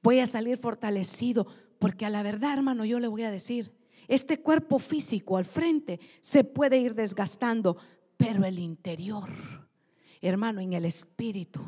[0.01, 1.47] Voy a salir fortalecido
[1.79, 3.71] porque a la verdad, hermano, yo le voy a decir,
[4.07, 7.77] este cuerpo físico al frente se puede ir desgastando,
[8.17, 9.29] pero el interior,
[10.21, 11.59] hermano, en el espíritu,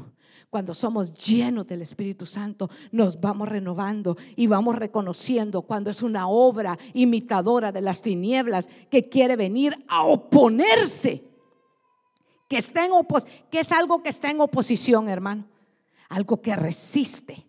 [0.50, 6.28] cuando somos llenos del Espíritu Santo, nos vamos renovando y vamos reconociendo cuando es una
[6.28, 11.24] obra imitadora de las tinieblas que quiere venir a oponerse,
[12.54, 12.92] que está en
[13.50, 15.48] que es algo que está en oposición, hermano,
[16.08, 17.48] algo que resiste,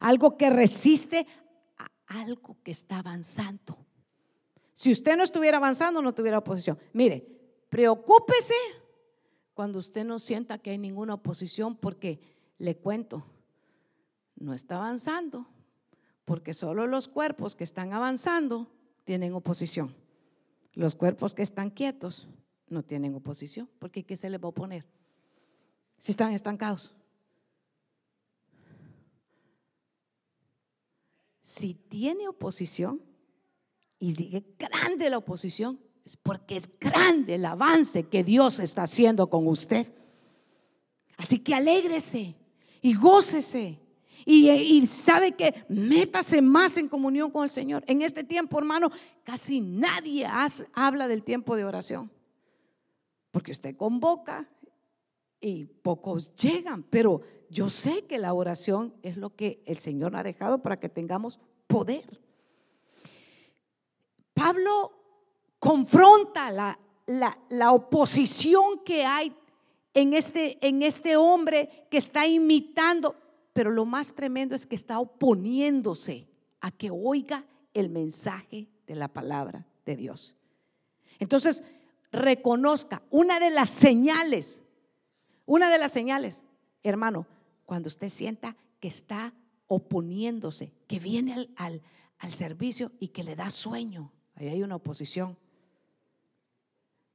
[0.00, 1.28] algo que resiste
[1.78, 1.86] a
[2.22, 3.78] algo que está avanzando.
[4.74, 6.76] Si usted no estuviera avanzando, no tuviera oposición.
[6.92, 7.24] Mire,
[7.70, 8.56] preocúpese
[9.54, 12.18] cuando usted no sienta que hay ninguna oposición, porque
[12.58, 13.24] le cuento,
[14.34, 15.46] no está avanzando,
[16.24, 18.72] porque solo los cuerpos que están avanzando
[19.04, 19.94] tienen oposición.
[20.72, 22.26] Los cuerpos que están quietos
[22.68, 24.84] no tienen oposición, porque ¿qué se les va a oponer?
[25.98, 26.94] Si están estancados.
[31.40, 33.00] Si tiene oposición,
[33.98, 39.28] y dije, grande la oposición, es porque es grande el avance que Dios está haciendo
[39.28, 39.92] con usted.
[41.16, 42.34] Así que alégrese
[42.82, 43.80] y gócese.
[44.28, 47.84] Y, sabe que métase más en comunión con el Señor.
[47.86, 48.90] En este tiempo, hermano,
[49.22, 50.26] casi nadie
[50.72, 52.10] habla del tiempo de oración.
[53.36, 54.48] Porque usted convoca
[55.42, 56.84] y pocos llegan.
[56.84, 57.20] Pero
[57.50, 61.38] yo sé que la oración es lo que el Señor ha dejado para que tengamos
[61.66, 62.18] poder.
[64.32, 64.90] Pablo
[65.58, 66.78] confronta la,
[67.50, 69.36] la, oposición que hay
[69.92, 73.16] en este, en este hombre que está imitando,
[73.52, 76.26] pero lo más tremendo es que está oponiéndose
[76.62, 77.44] a que oiga
[77.74, 80.38] el mensaje de la palabra de Dios.
[81.18, 81.62] Entonces,
[82.16, 84.64] reconozca una de las señales,
[85.44, 86.44] una de las señales,
[86.82, 87.26] hermano,
[87.64, 89.32] cuando usted sienta que está
[89.68, 91.82] oponiéndose, que viene al,
[92.18, 94.12] al servicio y que le da sueño.
[94.34, 95.36] Ahí hay una oposición.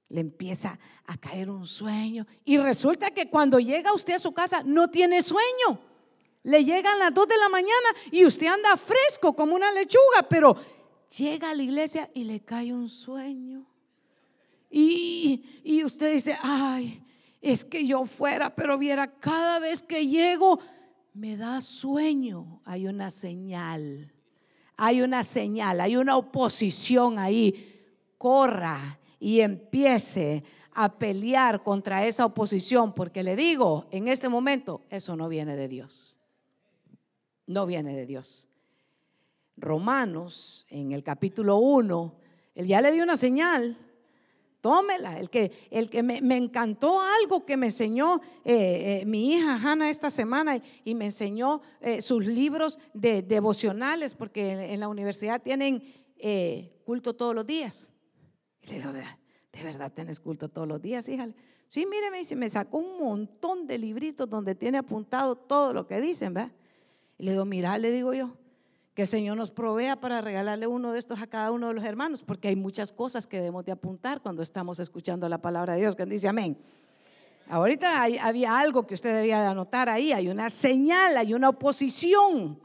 [0.10, 2.28] Le empieza a caer un sueño.
[2.44, 5.80] Y resulta que cuando llega usted a su casa no tiene sueño.
[6.44, 10.56] Le llegan las dos de la mañana y usted anda fresco como una lechuga, pero
[11.18, 13.71] llega a la iglesia y le cae un sueño.
[14.72, 17.04] Y, y usted dice, ay,
[17.42, 20.60] es que yo fuera, pero viera, cada vez que llego
[21.14, 22.62] me da sueño.
[22.66, 24.12] Hay una señal
[24.84, 27.78] hay una señal, hay una oposición ahí.
[28.18, 35.16] Corra y empiece a pelear contra esa oposición, porque le digo, en este momento, eso
[35.16, 36.18] no viene de Dios.
[37.46, 38.48] No viene de Dios.
[39.56, 42.16] Romanos, en el capítulo 1,
[42.56, 43.78] él ya le dio una señal
[44.62, 45.20] tómela.
[45.20, 49.90] El que, el que me, encantó algo que me enseñó eh, eh, mi hija Hanna
[49.90, 55.84] esta semana y, me enseñó eh, sus libros de devocionales, porque en, la universidad tienen
[56.86, 57.92] culto todos los días.
[58.62, 59.04] Y le digo, ¿de,
[59.64, 61.28] verdad tienes culto todos los días, hija?
[61.68, 65.88] Sí, mire, me dice, me sacó un montón de libritos donde tiene apuntado todo lo
[65.88, 66.52] que dicen, ¿verdad?
[67.18, 68.36] Y le digo, mira, le digo yo,
[68.94, 71.84] que el Señor nos provea para regalarle uno de estos a cada uno de los
[71.84, 75.82] hermanos, porque hay muchas cosas que debemos de apuntar cuando estamos escuchando la palabra de
[75.82, 75.96] Dios.
[75.96, 76.58] Que dice amén.
[77.48, 82.60] Ahorita había algo que usted debía anotar ahí, hay una señal, hay una oposición.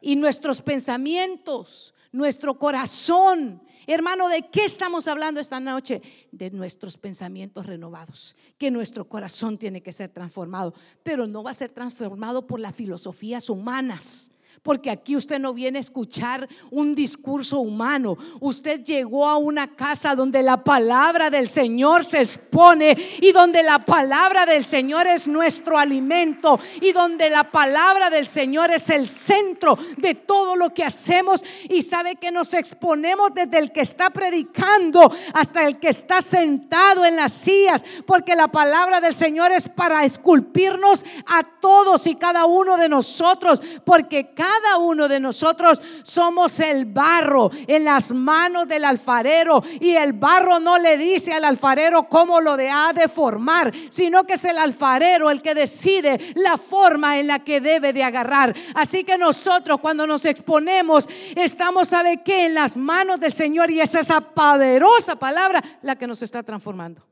[0.00, 6.02] Y nuestros pensamientos, nuestro corazón, hermano, ¿de qué estamos hablando esta noche?
[6.32, 11.54] De nuestros pensamientos renovados, que nuestro corazón tiene que ser transformado, pero no va a
[11.54, 17.60] ser transformado por las filosofías humanas porque aquí usted no viene a escuchar un discurso
[17.60, 18.16] humano.
[18.40, 23.80] Usted llegó a una casa donde la palabra del Señor se expone y donde la
[23.80, 29.78] palabra del Señor es nuestro alimento y donde la palabra del Señor es el centro
[29.96, 35.12] de todo lo que hacemos y sabe que nos exponemos desde el que está predicando
[35.32, 40.04] hasta el que está sentado en las sillas, porque la palabra del Señor es para
[40.04, 46.84] esculpirnos a todos y cada uno de nosotros, porque cada uno de nosotros somos el
[46.84, 52.42] barro en las manos del alfarero y el barro no le dice al alfarero cómo
[52.42, 57.28] lo ha de formar, sino que es el alfarero el que decide la forma en
[57.28, 58.54] la que debe de agarrar.
[58.74, 62.44] Así que nosotros cuando nos exponemos estamos, ¿sabe qué?
[62.44, 67.02] En las manos del Señor y es esa poderosa palabra la que nos está transformando.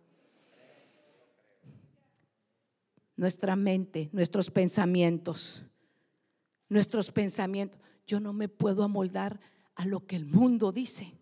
[3.17, 5.65] Nuestra mente, nuestros pensamientos,
[6.73, 7.81] nuestros pensamientos.
[8.07, 9.41] Yo no me puedo amoldar
[9.75, 11.15] a lo que el mundo dice,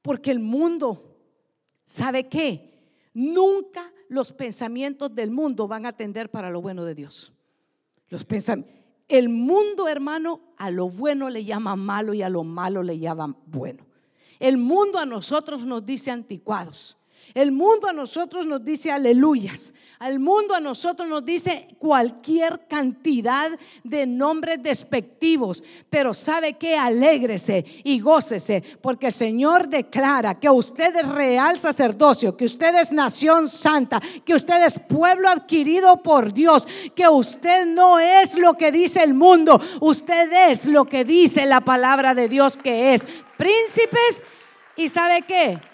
[0.00, 1.18] porque el mundo,
[1.84, 2.72] ¿sabe qué?
[3.14, 7.32] Nunca los pensamientos del mundo van a tender para lo bueno de Dios.
[8.08, 8.24] Los
[9.08, 13.36] el mundo, hermano, a lo bueno le llama malo y a lo malo le llama
[13.46, 13.86] bueno.
[14.38, 16.96] El mundo a nosotros nos dice anticuados.
[17.34, 19.72] El mundo a nosotros nos dice aleluyas.
[19.98, 23.50] Al mundo a nosotros nos dice cualquier cantidad
[23.82, 25.64] de nombres despectivos.
[25.88, 32.36] Pero sabe que alégrese y gócese, porque el Señor declara que usted es real sacerdocio,
[32.36, 37.98] que usted es nación santa, que usted es pueblo adquirido por Dios, que usted no
[37.98, 42.58] es lo que dice el mundo, usted es lo que dice la palabra de Dios
[42.58, 43.06] que es.
[43.38, 44.22] Príncipes,
[44.76, 45.71] ¿y sabe qué?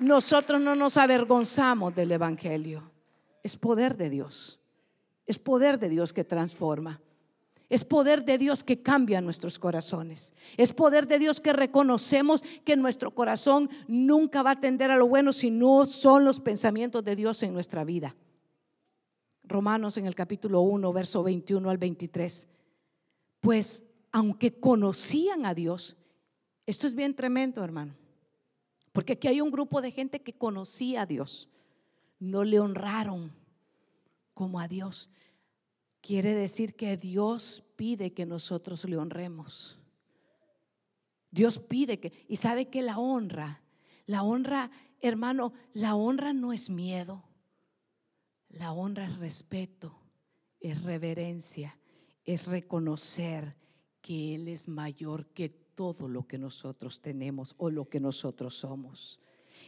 [0.00, 2.90] Nosotros no nos avergonzamos del Evangelio.
[3.42, 4.58] Es poder de Dios.
[5.26, 7.00] Es poder de Dios que transforma.
[7.68, 10.34] Es poder de Dios que cambia nuestros corazones.
[10.56, 15.06] Es poder de Dios que reconocemos que nuestro corazón nunca va a tender a lo
[15.06, 18.16] bueno si no son los pensamientos de Dios en nuestra vida.
[19.44, 22.48] Romanos en el capítulo 1, verso 21 al 23.
[23.40, 25.96] Pues aunque conocían a Dios,
[26.66, 27.94] esto es bien tremendo, hermano.
[28.92, 31.48] Porque aquí hay un grupo de gente que conocía a Dios.
[32.18, 33.32] No le honraron
[34.34, 35.10] como a Dios.
[36.00, 39.78] Quiere decir que Dios pide que nosotros le honremos.
[41.30, 43.62] Dios pide que, y sabe que la honra,
[44.06, 44.70] la honra,
[45.00, 47.24] hermano, la honra no es miedo.
[48.48, 49.96] La honra es respeto,
[50.58, 51.78] es reverencia,
[52.24, 53.56] es reconocer
[54.00, 59.20] que Él es mayor que todo lo que nosotros tenemos o lo que nosotros somos.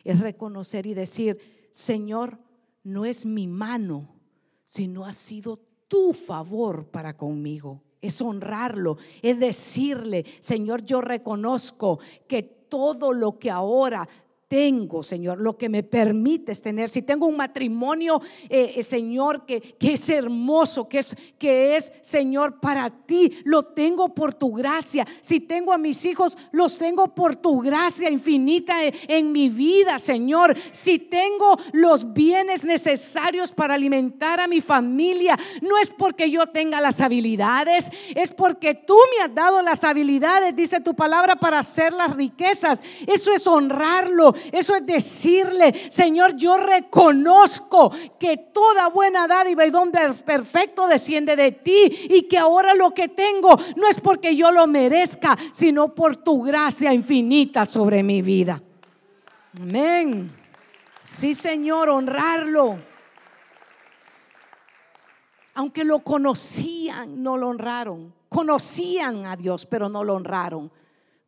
[0.04, 2.38] Es reconocer y decir, Señor,
[2.84, 4.14] no es mi mano,
[4.64, 7.82] sino ha sido tu favor para conmigo.
[8.00, 14.08] Es honrarlo, es decirle, Señor, yo reconozco que todo lo que ahora
[14.52, 16.90] tengo, Señor, lo que me permites tener.
[16.90, 21.90] Si tengo un matrimonio, eh, eh, Señor, que, que, es hermoso, que es, que es,
[22.02, 25.06] Señor, para ti, lo tengo por tu gracia.
[25.22, 29.98] Si tengo a mis hijos, los tengo por tu gracia infinita en, en mi vida,
[29.98, 30.54] Señor.
[30.70, 36.82] Si tengo los bienes necesarios para alimentar a mi familia, no es porque yo tenga
[36.82, 41.94] las habilidades, es porque tú me has dado las habilidades, dice tu palabra, para hacer
[41.94, 42.82] las riquezas.
[43.06, 49.92] Eso es honrarlo, eso es decirle, Señor, yo reconozco que toda buena dádiva y don
[49.92, 54.66] perfecto desciende de ti y que ahora lo que tengo no es porque yo lo
[54.66, 58.60] merezca, sino por tu gracia infinita sobre mi vida.
[59.60, 60.32] Amén.
[61.02, 62.78] Sí, Señor, honrarlo.
[65.54, 68.14] Aunque lo conocían, no lo honraron.
[68.28, 70.70] Conocían a Dios, pero no lo honraron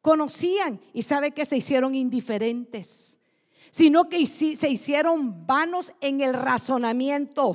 [0.05, 3.22] conocían y sabe que se hicieron indiferentes,
[3.70, 7.55] sino que se hicieron vanos en el razonamiento.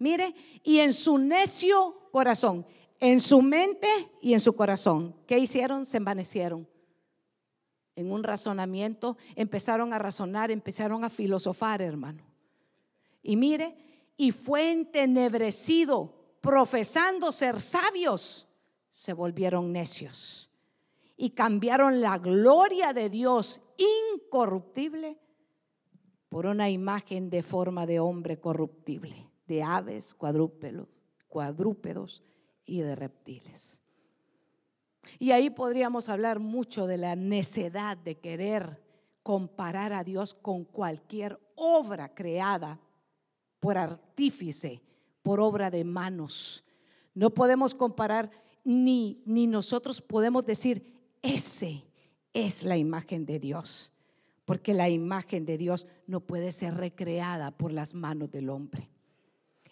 [0.00, 0.34] Mire,
[0.64, 2.66] y en su necio corazón,
[2.98, 3.86] en su mente
[4.20, 5.86] y en su corazón, ¿qué hicieron?
[5.86, 6.68] Se envanecieron.
[7.94, 12.24] En un razonamiento empezaron a razonar, empezaron a filosofar, hermano.
[13.22, 13.76] Y mire,
[14.16, 18.48] y fue entenebrecido, profesando ser sabios,
[18.90, 20.45] se volvieron necios
[21.16, 23.60] y cambiaron la gloria de Dios
[24.12, 25.18] incorruptible
[26.28, 32.22] por una imagen de forma de hombre corruptible, de aves, cuadrúpedos, cuadrúpedos
[32.64, 33.80] y de reptiles.
[35.18, 38.82] Y ahí podríamos hablar mucho de la necedad de querer
[39.22, 42.80] comparar a Dios con cualquier obra creada
[43.60, 44.82] por artífice,
[45.22, 46.64] por obra de manos.
[47.14, 48.30] No podemos comparar
[48.64, 50.95] ni, ni nosotros podemos decir,
[51.26, 51.84] ese
[52.32, 53.92] es la imagen de Dios,
[54.44, 58.88] porque la imagen de Dios no puede ser recreada por las manos del hombre.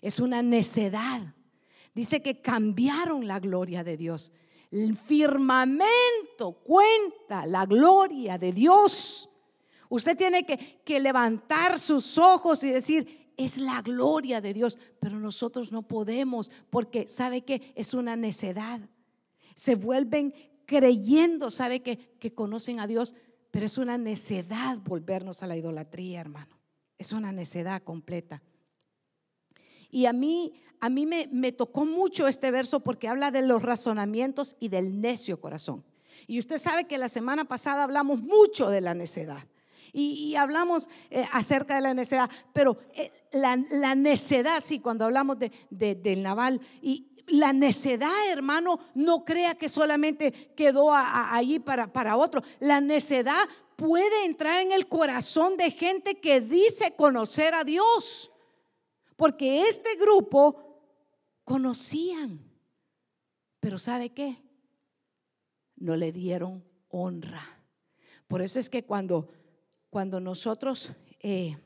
[0.02, 1.34] Es una necedad.
[1.94, 4.32] Dice que cambiaron la gloria de Dios.
[4.70, 9.30] El firmamento cuenta la gloria de Dios.
[9.88, 15.20] Usted tiene que, que, levantar sus ojos y decir, es la gloria de Dios, pero
[15.20, 18.80] nosotros no podemos porque sabe que es una necedad.
[19.54, 20.34] Se vuelven
[20.66, 23.14] creyendo, sabe que, que conocen a Dios,
[23.50, 26.58] pero es una necedad volvernos a la idolatría, hermano.
[26.98, 28.42] Es una necedad completa.
[29.90, 33.62] Y a mí, a mí me, me, tocó mucho este verso porque habla de los
[33.62, 35.84] razonamientos y del necio corazón.
[36.26, 39.46] Y usted sabe que la semana pasada hablamos mucho de la necedad.
[39.96, 45.38] Y, hablamos eh, acerca de la necedad, pero eh, la, la, necedad, sí, cuando hablamos
[45.38, 52.16] de, del naval, y la necedad, hermano, no crea que solamente quedó ahí para, para
[52.16, 52.42] otro.
[52.60, 58.30] La necedad puede entrar en el corazón de gente que dice conocer a Dios.
[59.16, 60.82] Porque este grupo
[61.44, 62.40] conocían,
[63.60, 64.42] pero ¿sabe qué?
[65.76, 67.42] No le dieron honra.
[68.26, 69.28] Por eso es que cuando
[69.94, 71.56] cuando nosotros eh,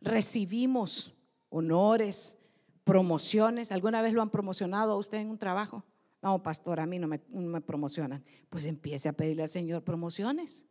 [0.00, 1.12] recibimos
[1.50, 2.37] honores,
[2.88, 5.84] promociones, ¿alguna vez lo han promocionado a usted en un trabajo?
[6.22, 8.24] No, pastor, a mí no me, me promocionan.
[8.48, 10.64] Pues empiece a pedirle al Señor promociones.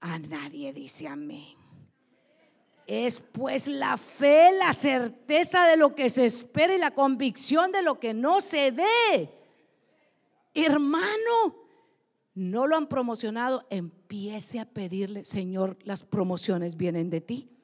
[0.00, 1.54] A nadie dice amén.
[2.88, 7.82] Es pues la fe, la certeza de lo que se espera y la convicción de
[7.82, 9.30] lo que no se ve.
[10.54, 11.54] Hermano,
[12.34, 17.57] no lo han promocionado, empiece a pedirle, Señor, las promociones vienen de ti.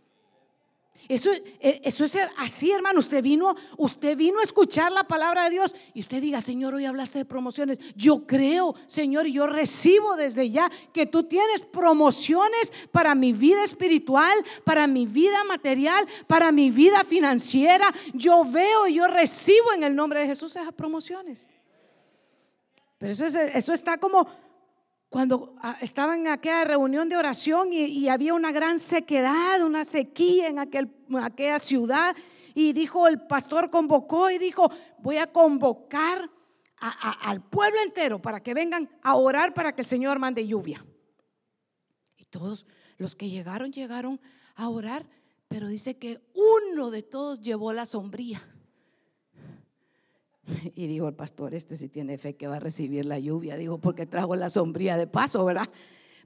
[1.09, 2.99] Eso, e, eso es así, hermano.
[2.99, 6.87] Usted vino, usted vino a escuchar la palabra de Dios y usted diga, Señor, hoy
[6.87, 7.79] hablaste de promociones.
[7.95, 13.65] Yo creo, Señor, y yo recibo desde ya que tú tienes promociones para mi vida
[13.65, 14.35] espiritual,
[14.65, 17.93] para mi vida material, para mi vida financiera.
[18.13, 21.49] Yo veo y yo recibo en el nombre de Jesús esas promociones.
[22.99, 24.27] Pero eso, eso está como
[25.15, 30.49] cuando ah, estaban en aquella reunión de oración y, había una gran sequedad, una sequía
[30.49, 30.91] en aquel,
[31.23, 32.17] aquella ciudad,
[32.53, 36.29] y dijo, el pastor convocó y dijo, voy a convocar
[36.81, 40.85] al pueblo entero para que vengan a orar para que el Señor mande lluvia.
[42.17, 44.21] Y todos los que llegaron, llegaron
[44.57, 45.07] a orar,
[45.47, 48.43] pero dice que uno de todos llevó la sombría.
[50.75, 53.57] Y dijo el pastor, este sí tiene fe que va a recibir la lluvia.
[53.57, 55.69] Digo, porque trajo la sombría de paso, ¿verdad?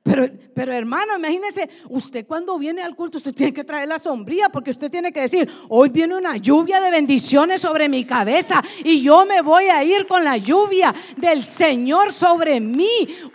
[0.02, 4.48] Pero, pero hermano, imagínese, usted cuando viene al culto, usted tiene que traer la sombría,
[4.48, 9.02] porque usted tiene que decir, hoy viene una lluvia de bendiciones sobre mi cabeza y
[9.02, 12.88] yo me voy a ir con la lluvia del Señor sobre mí.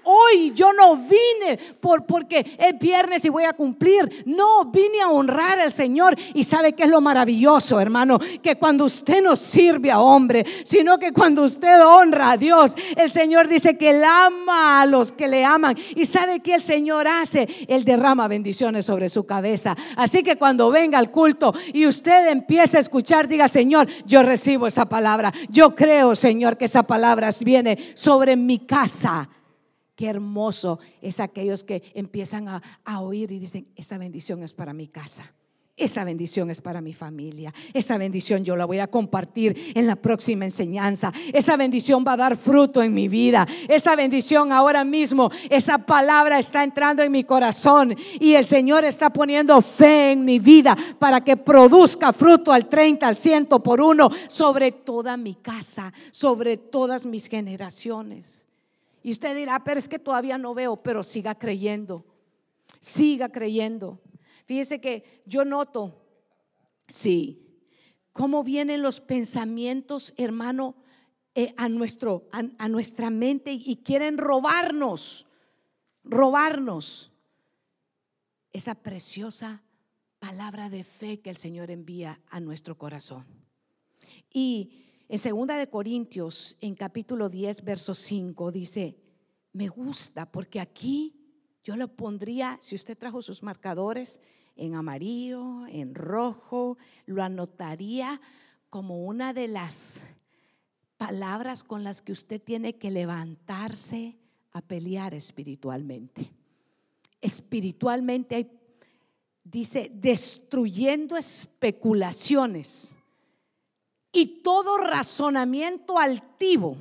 [0.04, 4.24] Hoy yo no vine por, porque es viernes y voy a cumplir.
[4.26, 6.16] No, vine a honrar al Señor.
[6.34, 10.98] Y sabe que es lo maravilloso, hermano, que cuando usted no sirve a hombre, sino
[10.98, 15.28] que cuando usted honra a Dios, el Señor dice que él ama a los que
[15.28, 15.78] le aman.
[15.96, 19.76] Y sabe el Señor hace, Él derrama bendiciones sobre su cabeza.
[19.96, 24.68] Así que cuando venga al culto y usted empiece a escuchar, diga, Señor, yo recibo
[24.68, 25.32] esa palabra.
[25.50, 29.30] Yo creo, Señor, que esa palabra viene sobre mi casa.
[29.96, 34.74] Qué hermoso es aquellos que empiezan a, a oír y dicen, esa bendición es para
[34.74, 35.32] mi casa.
[35.76, 37.52] Esa bendición es para mi familia.
[37.74, 41.12] Esa bendición yo la voy a compartir en la próxima enseñanza.
[41.34, 43.48] Esa bendición va a dar fruto en mi vida.
[43.68, 49.10] Esa bendición ahora mismo, esa palabra está entrando en mi corazón y el Señor está
[49.10, 54.12] poniendo fe en mi vida para que produzca fruto al 30, al 100 por uno
[54.28, 58.48] sobre toda mi casa, sobre todas mis generaciones.
[59.02, 62.06] Y usted dirá, pero es que todavía no veo, pero siga creyendo.
[62.80, 64.00] Siga creyendo.
[64.46, 66.06] Fíjese que yo noto,
[66.88, 67.44] sí,
[68.12, 70.76] cómo vienen los pensamientos, hermano,
[71.36, 75.26] eh, a, nuestro, a, nuestra mente y quieren robarnos,
[76.04, 77.12] robarnos
[78.52, 79.64] esa preciosa
[80.20, 83.26] palabra de fe que el Señor envía a nuestro corazón.
[84.32, 88.96] Y en segunda de Corintios, en capítulo 10, verso 5, dice,
[89.54, 91.23] me gusta porque aquí
[91.64, 94.22] yo lo pondría, si usted trajo sus marcadores,
[94.56, 98.22] en amarillo, en rojo, lo anotaría
[98.70, 100.06] como una de las
[100.98, 104.16] palabras con las que usted tiene que levantarse
[104.52, 106.30] a pelear espiritualmente.
[107.22, 108.52] Espiritualmente
[109.44, 112.96] dice, destruyendo especulaciones
[114.12, 116.78] y todo razonamiento altivo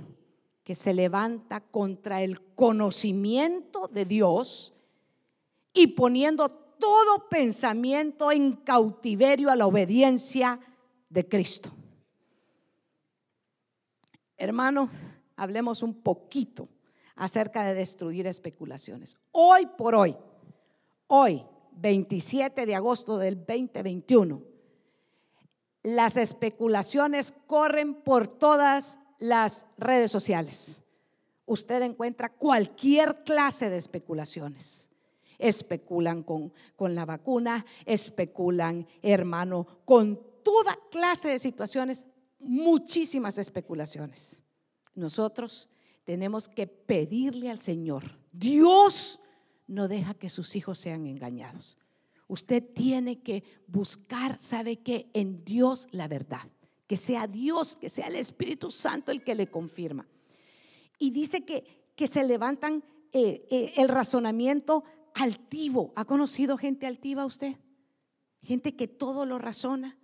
[0.65, 4.73] que se levanta contra el conocimiento de Dios
[5.73, 10.61] y poniendo todo pensamiento en cautiverio a la obediencia
[11.09, 11.71] de Cristo.
[14.37, 14.91] Hermano,
[15.37, 16.69] hablemos un poquito
[17.15, 19.17] acerca de destruir especulaciones.
[19.31, 20.17] Hoy por hoy,
[21.07, 24.43] hoy, 27 de agosto del 2021,
[25.85, 30.83] las especulaciones corren por todas las redes sociales.
[31.45, 34.91] usted encuentra cualquier clase de especulaciones.
[35.39, 42.07] Especulan con, con la vacuna, especulan, hermano, con toda clase de situaciones,
[42.39, 44.41] muchísimas especulaciones.
[44.95, 45.69] Nosotros
[46.05, 49.21] tenemos que pedirle al Señor, Dios
[49.67, 51.77] no deja que sus hijos sean engañados.
[52.29, 55.11] Usted tiene que buscar, ¿sabe qué?
[55.13, 56.49] En Dios la verdad.
[56.93, 60.07] Que sea Dios, que sea el Espíritu Santo el que le confirma.
[60.99, 61.65] Y dice que,
[61.97, 62.85] que se levantan
[63.15, 64.85] eh, eh, el razonamiento
[65.15, 65.95] altivo.
[65.97, 67.57] ¿Ha conocido gente altiva usted?
[68.43, 69.97] Gente que todo lo razona,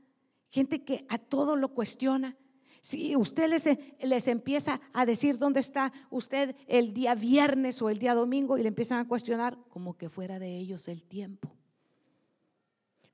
[0.48, 2.38] gente que a todo lo cuestiona.
[2.80, 3.68] Si usted les,
[4.00, 8.62] les, empieza a decir dónde está usted el día viernes o el día domingo y
[8.62, 11.54] le empiezan a cuestionar como que fuera de ellos el tiempo,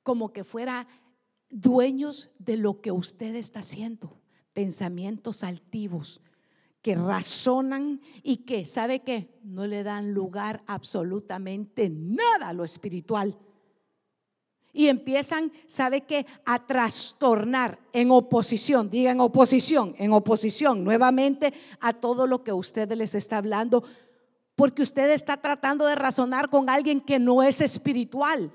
[0.05, 0.87] como que fuera
[1.55, 4.21] dueños de lo que usted está haciendo,
[4.53, 6.21] pensamientos altivos
[6.83, 9.39] que razonan y que, ¿sabe qué?
[9.43, 13.39] No le dan lugar absolutamente nada a lo espiritual
[14.75, 16.27] y empiezan, ¿sabe qué?
[16.45, 23.15] A trastornar en oposición, digan oposición, en oposición nuevamente a todo lo que usted les
[23.15, 23.85] está hablando,
[24.57, 28.53] porque usted está tratando de razonar con alguien que no es espiritual.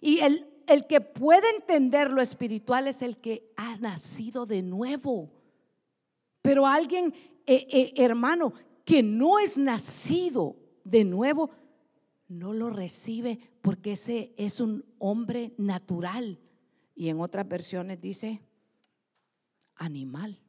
[0.00, 5.30] Y el, el que puede entender lo espiritual es el que ha nacido de nuevo.
[6.42, 7.12] Pero alguien,
[7.46, 8.52] eh, eh, hermano,
[8.84, 11.50] que no es nacido de nuevo,
[12.28, 16.38] no lo recibe porque ese es un hombre natural.
[16.94, 18.40] Y en otras versiones dice
[19.76, 20.40] animal.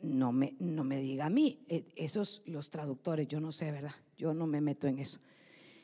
[0.00, 3.94] No me, no me diga a mí, e, esos los traductores, yo no sé, ¿verdad?
[4.16, 5.18] Yo no me meto en eso.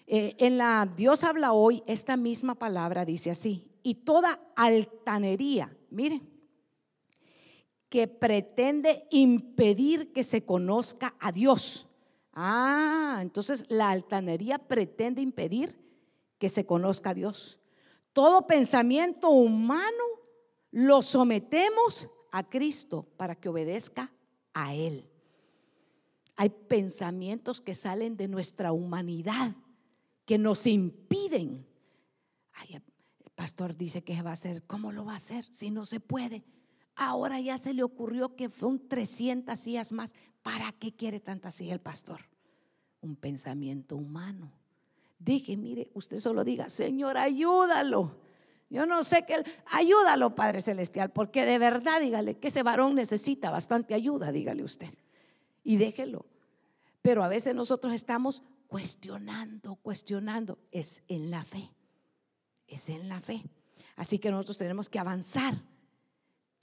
[0.07, 6.21] Eh, en la Dios habla hoy, esta misma palabra dice así, y toda altanería, mire,
[7.89, 11.87] que pretende impedir que se conozca a Dios
[12.35, 15.79] Ah, entonces la altanería pretende impedir
[16.39, 17.61] que se conozca a Dios.
[18.13, 20.05] Todo pensamiento humano
[20.73, 24.13] lo sometemos a Cristo para que obedezca
[24.53, 25.09] a Él.
[26.35, 29.55] Hay pensamientos que salen de nuestra humanidad
[30.25, 31.67] que nos impiden.
[32.71, 32.83] El
[33.35, 34.63] pastor dice que va a hacer.
[34.65, 36.45] ¿Cómo lo va a hacer si no se puede?
[36.97, 40.15] Ahora ya se le ocurrió que son 300 sillas más.
[40.43, 42.21] ¿Para qué quiere tanta silla el pastor?
[43.01, 44.53] Un pensamiento humano.
[45.19, 48.19] Dije, mire, usted solo diga, Señor, ayúdalo.
[48.71, 53.51] Yo no sé qué, ayúdalo, Padre Celestial, porque de verdad, dígale que ese varón necesita
[53.51, 54.93] bastante ayuda, dígale usted.
[55.63, 56.27] Y déjelo.
[57.01, 58.43] Pero a veces nosotros estamos
[58.75, 60.59] cuestionando, cuestionando.
[60.73, 61.71] Es en la fe.
[62.67, 63.41] Es en la fe.
[63.95, 65.55] Así que nosotros tenemos que avanzar.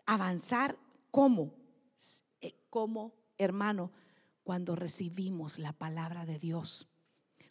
[0.06, 0.78] Avanzar
[1.10, 1.56] como,
[2.42, 3.94] eh, como hermano,
[4.44, 6.90] cuando recibimos la palabra de Dios.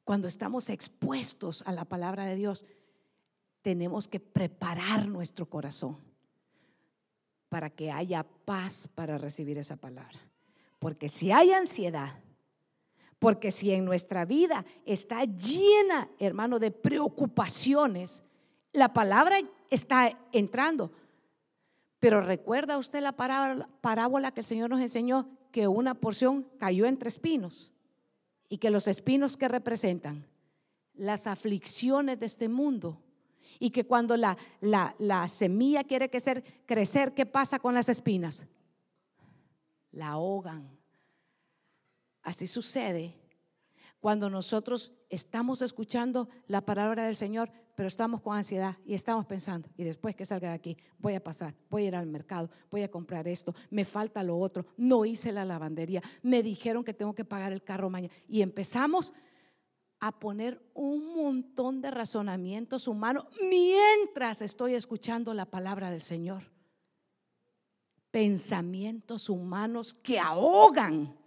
[0.05, 2.67] Cuando estamos expuestos a la palabra de Dios,
[3.63, 5.97] tenemos que preparar nuestro corazón
[7.49, 10.21] para que haya paz para recibir esa palabra.
[10.79, 12.23] Porque si hay ansiedad,
[13.21, 18.25] porque si en nuestra vida está llena, hermano, de preocupaciones,
[18.73, 20.91] la palabra está entrando.
[22.01, 27.09] Pero recuerda usted la parábola que el Señor nos enseñó que una porción cayó entre
[27.09, 27.75] espinos
[28.49, 30.27] y que los espinos que representan
[30.95, 33.03] las aflicciones de este mundo
[33.59, 38.47] y que cuando la, la, semilla quiere crecer, crecer, ¿qué pasa con las espinas?
[39.93, 40.80] La ahogan.
[42.23, 43.17] Así sucede
[44.01, 49.69] cuando nosotros estamos escuchando la palabra del Señor, pero estamos con ansiedad y estamos pensando,
[49.77, 52.83] y después que salga de aquí, voy a pasar, voy a ir al mercado, voy
[52.83, 57.15] a comprar esto, me falta lo otro, no hice la lavandería, me dijeron que tengo
[57.15, 58.13] que pagar el carro mañana.
[58.29, 59.13] Y empezamos
[59.99, 66.51] a poner un montón de razonamientos humanos mientras estoy escuchando la palabra del Señor.
[68.11, 71.20] Pensamientos humanos que ahogan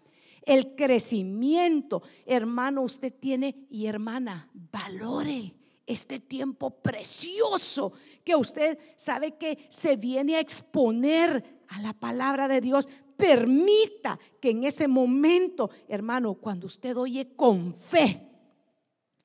[0.45, 2.03] el crecimiento.
[2.25, 5.53] Hermano, usted tiene y hermana, valore
[5.85, 12.61] este tiempo precioso que usted sabe que se viene a exponer a la palabra de
[12.61, 12.87] Dios.
[13.17, 18.29] Permita que en ese momento, hermano, cuando usted oye con fe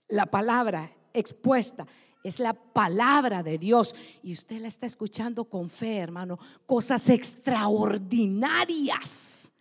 [0.09, 1.87] la palabra expuesta,
[2.25, 9.53] es la palabra de Dios y usted la está escuchando con fe, hermano, cosas extraordinarias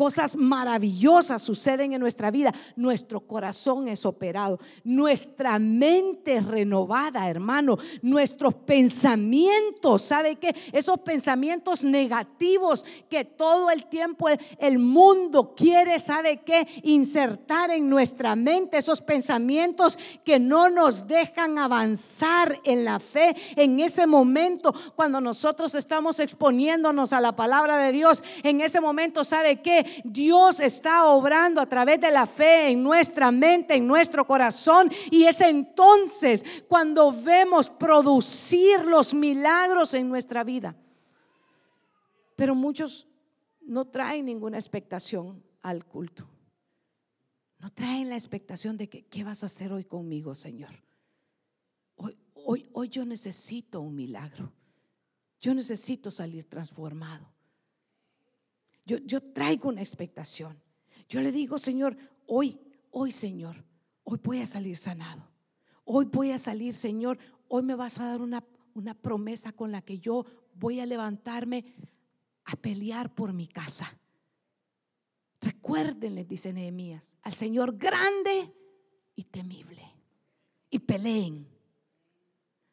[0.00, 2.54] Cosas maravillosas suceden en nuestra vida.
[2.74, 4.58] Nuestro corazón es operado.
[4.82, 7.76] Nuestra mente es renovada, hermano.
[8.00, 10.56] Nuestros pensamientos, ¿sabe qué?
[10.72, 16.66] Esos pensamientos negativos que todo el tiempo el, mundo quiere, ¿sabe qué?
[16.84, 23.36] Insertar en nuestra mente esos pensamientos que no nos dejan avanzar en la fe.
[23.54, 29.24] En ese momento, cuando nosotros estamos exponiéndonos a la palabra de Dios, en ese momento,
[29.24, 29.89] ¿sabe qué?
[30.04, 34.90] Dios está obrando a través de la fe en nuestra mente, en nuestro corazón.
[35.10, 40.76] Y es entonces cuando vemos producir los milagros en nuestra vida.
[42.36, 43.06] Pero muchos
[43.60, 46.28] no traen ninguna expectación al culto.
[47.58, 50.70] No traen la expectación de que, ¿qué vas a hacer hoy conmigo, Señor?
[51.96, 54.50] Hoy, hoy, hoy yo necesito un milagro.
[55.40, 57.30] Yo necesito salir transformado.
[58.84, 60.60] Yo, traigo una expectación.
[61.08, 62.60] Yo le digo, Señor, hoy,
[62.90, 63.64] hoy, Señor,
[64.04, 65.28] hoy voy a salir sanado.
[65.84, 67.18] Hoy voy a salir, Señor,
[67.48, 68.44] hoy me vas a dar una,
[69.02, 70.24] promesa con la que yo
[70.54, 71.64] voy a levantarme
[72.44, 73.98] a pelear por mi casa.
[75.40, 78.52] Recuérdenle, dice Nehemías, al Señor grande
[79.16, 79.82] y temible.
[80.70, 81.46] Y peleen.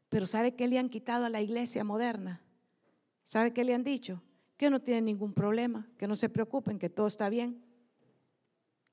[0.09, 2.41] Pero ¿sabe qué le han quitado a la iglesia moderna?
[3.23, 4.21] ¿Sabe qué le han dicho?
[4.57, 7.63] Que no tienen ningún problema, que no se preocupen, que todo está bien.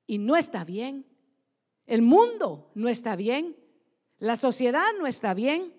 [0.07, 1.07] Y no está bien.
[1.87, 3.57] El mundo no está bien.
[4.19, 5.73] La sociedad no está bien.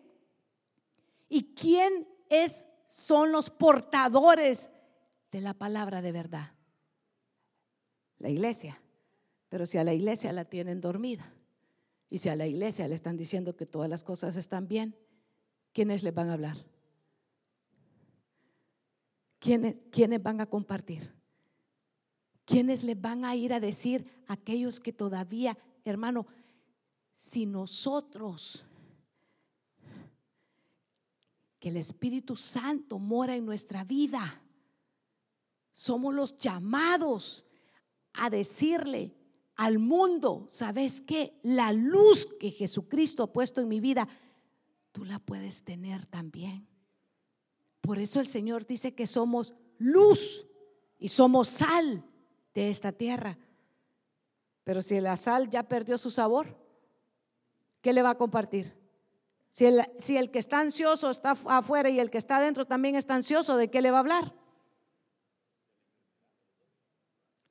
[1.29, 4.71] ¿Y quién es son los portadores
[5.31, 6.51] de la palabra de verdad?
[8.17, 8.81] La iglesia.
[9.49, 11.31] Pero si a la iglesia la tienen dormida
[12.09, 14.95] y si a la iglesia le están diciendo que todas las cosas están bien,
[15.73, 16.57] ¿quiénes le van a hablar?
[19.45, 21.13] ¿Quiénes, van a compartir?
[22.45, 26.25] ¿Quiénes le van a ir a decir a aquellos que todavía, hermano,
[27.11, 28.65] si nosotros,
[31.59, 34.41] que el Espíritu Santo mora en nuestra vida,
[35.71, 37.45] somos los llamados
[38.13, 39.15] a decirle
[39.55, 41.39] al mundo, ¿sabes qué?
[41.43, 44.07] La luz que Jesucristo ha puesto en mi vida,
[44.91, 46.74] tú la puedes tener también.
[47.85, 50.47] Por eso el Señor dice que somos luz
[50.97, 52.03] y somos sal
[52.53, 53.37] de esta tierra.
[54.63, 56.57] Pero si la sal ya perdió su sabor,
[57.81, 58.75] ¿qué le va a compartir?
[59.51, 62.95] Si el, si el que está ansioso está afuera y el que está adentro también
[62.95, 64.33] está ansioso, ¿de qué le va a hablar?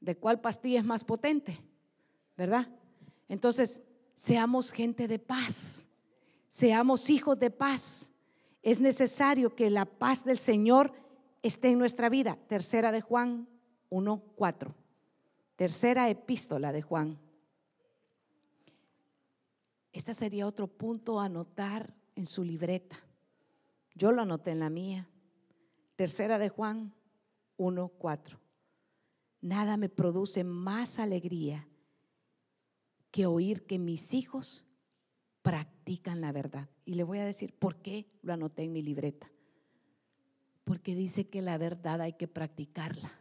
[0.00, 1.60] ¿De cuál pastilla es más potente?
[2.36, 2.68] ¿Verdad?
[3.28, 3.82] Entonces,
[4.14, 5.88] seamos gente de paz,
[6.48, 8.10] seamos hijos de paz
[8.64, 10.92] es necesario que la paz del Señor
[11.42, 12.38] esté en nuestra vida.
[12.48, 13.46] Tercera de Juan
[13.90, 14.74] 1.4.
[15.54, 17.20] Tercera epístola de Juan.
[19.92, 22.96] Este sería otro punto a anotar en su libreta.
[23.94, 25.10] Yo lo anoté en la mía.
[25.94, 26.94] Tercera de Juan
[27.58, 28.38] 1.4.
[29.42, 31.68] Nada me produce más alegría
[33.10, 34.64] que oír que mis hijos
[35.42, 35.73] practican
[36.16, 36.68] la verdad.
[36.84, 39.30] Y le voy a decir por qué lo anoté en mi libreta.
[40.64, 43.12] Porque dice que la verdad hay que practicarla.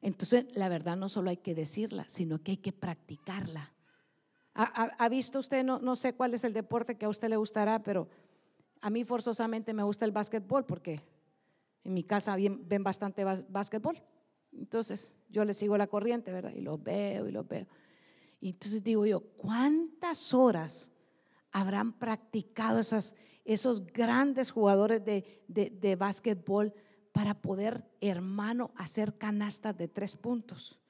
[0.00, 3.72] Entonces, la verdad no solo hay que decirla, sino que hay que practicarla.
[4.54, 7.82] ¿Ha, visto usted, no, no, sé cuál es el deporte que a usted le gustará,
[7.82, 8.08] pero
[8.82, 11.00] a mí forzosamente me gusta el básquetbol porque
[11.84, 14.02] en mi casa ven bastante básquetbol.
[14.52, 16.52] Entonces, yo le sigo la corriente, ¿verdad?
[16.54, 17.66] Y lo veo y lo veo.
[18.42, 20.90] Y entonces digo yo, ¿cuántas horas
[21.52, 23.14] habrán practicado esas,
[23.44, 26.74] esos grandes jugadores de, de, básquetbol
[27.12, 30.80] para poder, hermano, hacer canastas de tres puntos?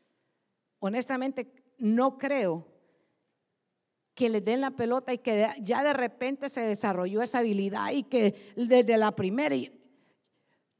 [0.78, 2.66] Honestamente, no creo
[4.14, 8.04] que le den la pelota y que ya de repente se desarrolló esa habilidad y
[8.04, 9.56] que desde la primera,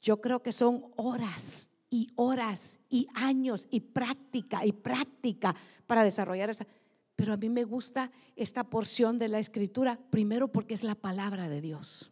[0.00, 5.54] yo creo que son horas y horas y años y práctica y práctica
[5.86, 6.66] para desarrollar esa.
[7.14, 11.50] Pero a mí me gusta esta porción de la escritura, primero porque es la palabra
[11.50, 12.10] de Dios,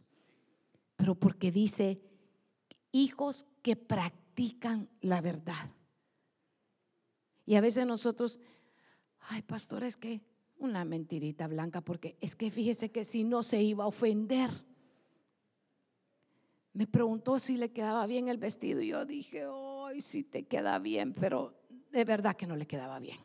[0.97, 1.99] pero porque dice,
[2.93, 5.71] hijos que practican la verdad.
[7.47, 8.39] Y a veces nosotros,
[9.31, 10.21] ay, pastor, es que
[10.59, 14.51] una mentirita blanca, porque es que fíjese que si no se iba a ofender.
[16.73, 19.45] Me preguntó si le quedaba bien el vestido y yo dije,
[19.87, 21.55] ay, si te queda bien, pero
[21.91, 23.19] de verdad que no le quedaba bien.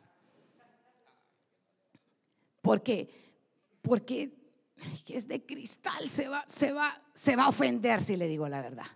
[2.60, 3.08] Porque,
[3.82, 4.36] porque
[5.08, 8.60] es de cristal, se va, se, va, se va a ofender si le digo la
[8.60, 8.86] verdad.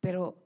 [0.00, 0.36] Pero,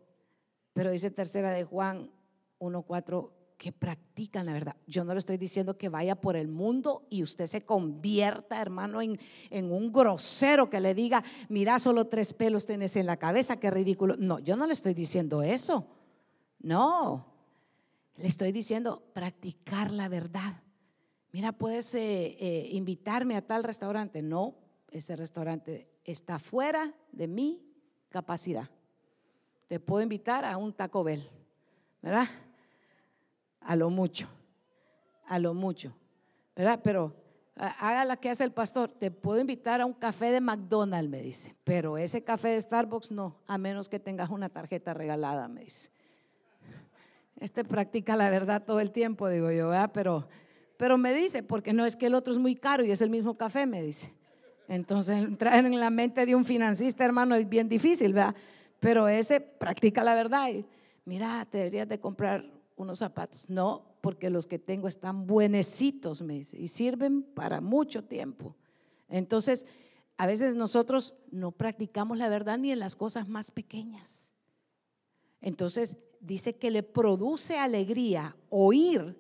[0.74, 2.12] Pero dice tercera de Juan
[2.61, 4.77] 1.4 que practican la verdad.
[4.87, 9.03] Yo no le estoy diciendo que vaya por el mundo y usted se convierta, hermano,
[9.03, 9.19] en,
[9.51, 13.71] en, un grosero que le diga, mira, solo tres pelos tienes en la cabeza, qué
[13.71, 14.15] ridículo.
[14.17, 15.89] No, yo no le estoy diciendo eso.
[16.61, 17.27] No,
[18.17, 20.63] le estoy diciendo practicar la verdad.
[21.33, 24.23] Mira, puedes eh, eh, invitarme a tal restaurante.
[24.23, 24.55] No,
[24.91, 27.61] ese restaurante está fuera de mi
[28.09, 28.71] capacidad.
[29.67, 31.29] Te puedo invitar a un Taco Bell,
[32.01, 32.29] ¿verdad?
[33.61, 34.29] A lo mucho,
[35.27, 35.93] a lo mucho,
[36.57, 36.81] ¿verdad?
[36.83, 37.15] Pero
[37.57, 41.21] haga la que hace el pastor, te puedo invitar a un café de McDonald's, me
[41.21, 45.65] dice, pero ese café de Starbucks no, a menos que tengas una tarjeta regalada, me
[45.65, 45.91] dice.
[47.41, 49.91] Este practica la verdad todo el tiempo, digo yo, ¿verdad?
[49.93, 50.29] Pero,
[50.77, 53.11] pero me dice, porque no es que el otro es muy caro y es el
[53.11, 54.13] mismo café, me dice.
[54.69, 58.35] Entonces, entrar en la mente de un financista, hermano, es bien difícil, ¿verdad?
[58.81, 60.51] Pero ese practica la verdad.
[60.51, 60.67] Y,
[61.05, 62.45] mira, te deberías de comprar
[62.79, 63.45] unos zapatos.
[63.49, 68.57] No, porque los que tengo están buenecitos, me dice, y sirven para mucho tiempo.
[69.09, 69.66] Entonces,
[70.16, 74.33] a veces nosotros no practicamos la verdad ni en las cosas más pequeñas.
[75.41, 79.16] Entonces, dice que le produce alegría oír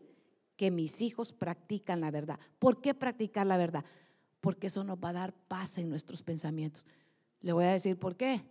[0.56, 2.38] que mis hijos practican la verdad.
[2.58, 3.84] ¿Por qué practicar la verdad?
[4.40, 6.84] Porque eso nos va a dar paz en nuestros pensamientos.
[7.40, 8.44] Le voy a decir por qué.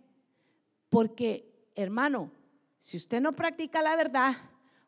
[0.88, 2.30] Porque, hermano,
[2.78, 4.36] si usted no practica la verdad,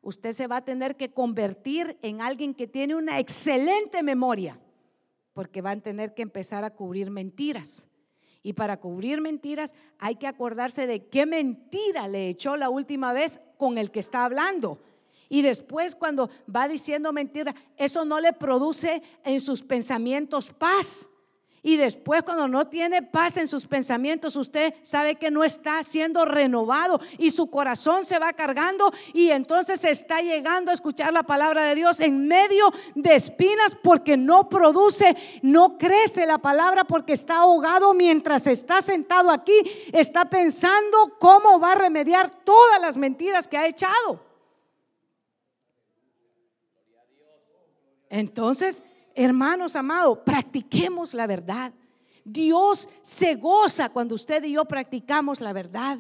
[0.03, 4.59] usted se va a tener que convertir en alguien que tiene una excelente memoria,
[5.33, 7.87] porque va a tener que empezar a cubrir mentiras.
[8.43, 13.41] Y para cubrir mentiras hay que acordarse de qué mentira le echó la última vez
[13.59, 14.79] con el que está hablando.
[15.29, 21.09] Y después cuando va diciendo mentira, eso no le produce en sus pensamientos paz.
[21.63, 26.25] Y después cuando no tiene paz en sus pensamientos, usted sabe que no está siendo
[26.25, 31.65] renovado y su corazón se va cargando y entonces está llegando a escuchar la palabra
[31.65, 37.39] de Dios en medio de espinas porque no produce, no crece la palabra porque está
[37.39, 39.53] ahogado mientras está sentado aquí,
[39.93, 44.31] está pensando cómo va a remediar todas las mentiras que ha echado.
[48.09, 48.83] Entonces,
[49.15, 51.73] Hermanos amados, practiquemos la verdad.
[52.25, 55.99] Dios se goza cuando usted y yo practicamos la verdad.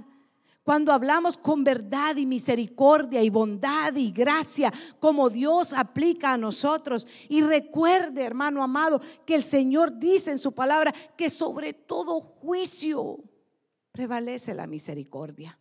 [0.62, 7.06] Cuando hablamos con verdad y misericordia y bondad y gracia, como Dios aplica a nosotros.
[7.28, 13.24] Y recuerde, hermano amado, que el Señor dice en su palabra que sobre todo juicio
[13.90, 15.58] prevalece la misericordia.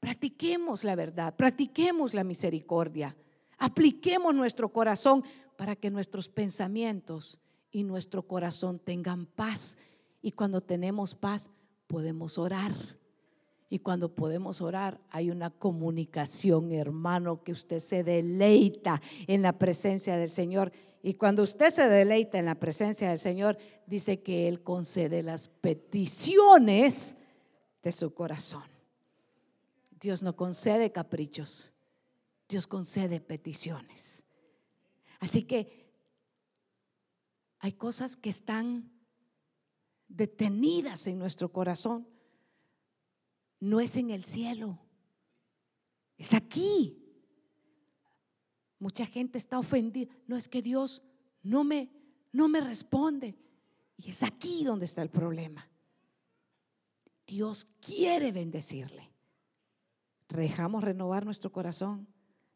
[0.00, 3.16] Practiquemos la verdad, practiquemos la misericordia,
[3.58, 5.24] apliquemos nuestro corazón
[5.58, 7.40] para que nuestros pensamientos
[7.72, 9.76] y nuestro corazón tengan paz.
[10.22, 11.50] Y cuando tenemos paz,
[11.88, 12.72] podemos orar.
[13.68, 20.16] Y cuando podemos orar, hay una comunicación, hermano, que usted se deleita en la presencia
[20.16, 20.70] del Señor.
[21.02, 25.48] Y cuando usted se deleita en la presencia del Señor, dice que Él concede las
[25.48, 27.16] peticiones
[27.82, 28.62] de su corazón.
[29.98, 31.74] Dios no concede caprichos,
[32.48, 34.22] Dios concede peticiones.
[35.18, 35.92] Así que
[37.58, 38.92] hay cosas que están
[40.06, 42.08] detenidas en nuestro corazón.
[43.60, 44.78] No es en el cielo,
[46.16, 47.04] es aquí.
[48.78, 50.12] Mucha gente está ofendida.
[50.26, 51.02] No es que Dios
[51.42, 51.90] no me,
[52.32, 53.36] no me responde.
[53.96, 55.68] Y es aquí donde está el problema.
[57.26, 59.12] Dios quiere bendecirle.
[60.28, 62.06] Dejamos renovar nuestro corazón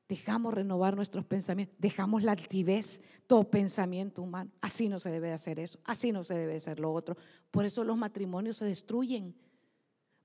[0.09, 4.51] dejamos renovar nuestros pensamientos, dejamos la altivez, todo pensamiento humano.
[4.61, 7.17] Así no se debe hacer eso, así no se debe hacer lo otro.
[7.51, 9.35] Por eso los matrimonios se destruyen,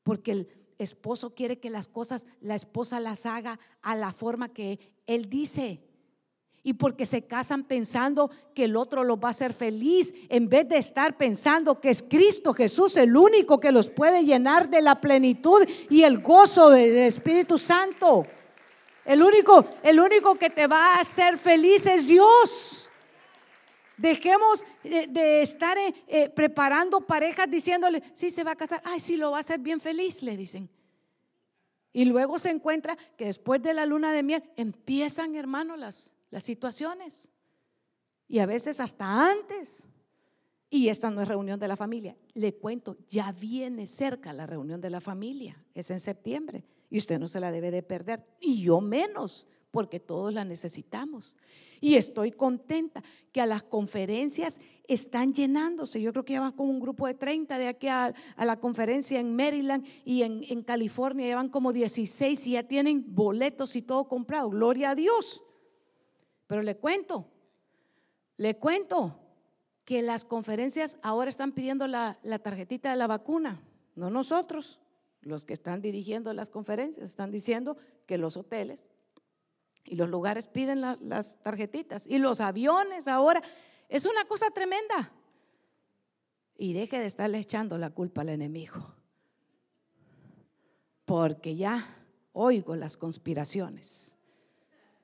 [0.03, 4.79] porque el esposo quiere que las cosas, la esposa las haga a la forma que
[5.05, 5.83] él dice.
[6.63, 10.67] Y porque se casan pensando que el otro los va a hacer feliz, en vez
[10.67, 14.99] de estar pensando que es Cristo Jesús el único que los puede llenar de la
[14.99, 18.25] plenitud y el gozo del Espíritu Santo.
[19.07, 22.89] El único, el único que te va a hacer feliz es Dios.
[23.95, 29.15] Dejemos de, estar eh, eh, preparando parejas diciéndole, sí se va a casar, ay, sí
[29.15, 30.69] lo va a hacer bien feliz, le dicen.
[31.93, 36.43] Y luego se encuentra que después de la luna de miel empiezan, hermano, las, las
[36.43, 37.31] situaciones.
[38.27, 39.87] Y a veces hasta antes.
[40.69, 42.17] Y esta no es reunión de la familia.
[42.33, 45.63] Le cuento, ya viene cerca la reunión de la familia.
[45.73, 49.99] Es en septiembre y usted no se la debe de perder, y yo menos, porque
[49.99, 51.35] todos la necesitamos.
[51.79, 56.01] Y estoy contenta que a las conferencias están llenándose.
[56.01, 59.19] Yo creo que ya van como un grupo de 30 de aquí a, la conferencia
[59.19, 61.27] en Maryland y en, California.
[61.27, 64.49] Llevan como 16 y ya tienen boletos y todo comprado.
[64.49, 65.43] Gloria a Dios.
[66.47, 67.29] Pero le cuento,
[68.37, 69.19] le cuento
[69.83, 73.61] que las conferencias ahora están pidiendo la, tarjetita de la vacuna,
[73.95, 74.79] no nosotros,
[75.27, 78.87] los que están dirigiendo las conferencias, están diciendo que los hoteles
[79.83, 83.41] y los lugares piden las tarjetitas y los aviones ahora.
[83.87, 85.11] Es una cosa tremenda.
[86.57, 88.93] Y deje de estarle echando la culpa al enemigo.
[91.05, 91.95] Porque ya
[92.33, 94.17] oigo las conspiraciones.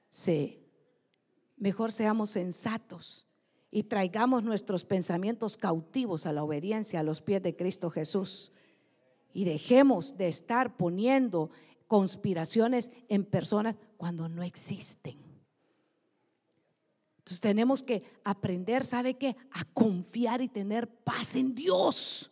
[0.10, 0.64] Sí,
[1.58, 3.28] mejor seamos sensatos
[3.72, 8.52] y traigamos nuestros pensamientos cautivos a la obediencia a los pies de Cristo Jesús.
[9.34, 11.50] Y dejemos de estar poniendo
[11.88, 15.18] conspiraciones en personas cuando no existen.
[17.18, 19.36] Entonces tenemos que aprender, ¿sabe qué?
[19.52, 22.32] A confiar y tener paz en Dios.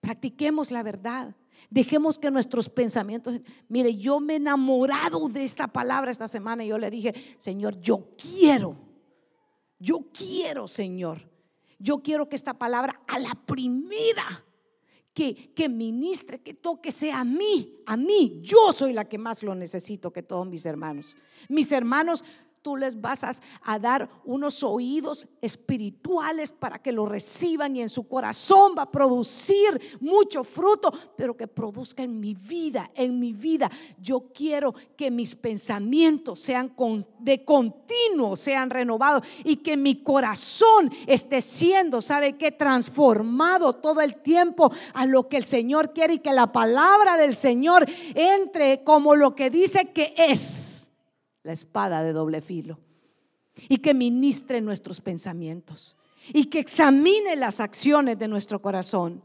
[0.00, 1.34] Practiquemos la verdad.
[1.70, 6.68] Dejemos que nuestros pensamientos, mire, yo me he enamorado de esta palabra esta semana y
[6.68, 8.76] yo le dije, Señor, yo quiero,
[9.78, 11.28] yo quiero, Señor,
[11.78, 14.44] yo quiero que esta palabra a la primera
[15.14, 19.44] que, que ministre, que toque sea a mí, a mí, yo soy la que más
[19.44, 21.16] lo necesito que todos mis hermanos.
[21.48, 22.24] Mis hermanos
[22.64, 23.24] tú les vas
[23.62, 28.90] a, dar unos oídos espirituales para que lo reciban y en su corazón va a
[28.90, 33.70] producir mucho fruto, pero que produzca en mi vida, en mi vida.
[34.00, 36.74] Yo quiero que mis pensamientos sean
[37.18, 42.50] de continuo, sean renovados y que mi corazón esté siendo, ¿sabe qué?
[42.50, 47.36] Transformado todo el tiempo a lo que el Señor quiere y que la palabra del
[47.36, 47.84] Señor
[48.14, 50.73] entre como lo que dice que es
[51.44, 52.80] la espada de doble filo,
[53.68, 55.96] y que ministre nuestros pensamientos,
[56.32, 59.22] y que examine las acciones de nuestro corazón,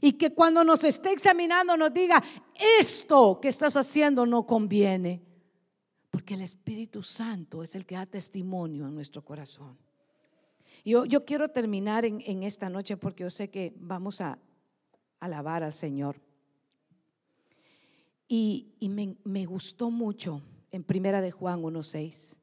[0.00, 2.22] y que cuando nos esté examinando nos diga,
[2.78, 5.22] esto que estás haciendo no conviene,
[6.10, 9.76] porque el Espíritu Santo es el que da testimonio en nuestro corazón.
[10.84, 14.38] Yo, yo quiero terminar en, esta noche porque yo sé que vamos a
[15.18, 16.20] alabar al Señor.
[18.28, 20.42] Y, me, me gustó mucho
[20.74, 22.40] en Primera de Juan 1:6.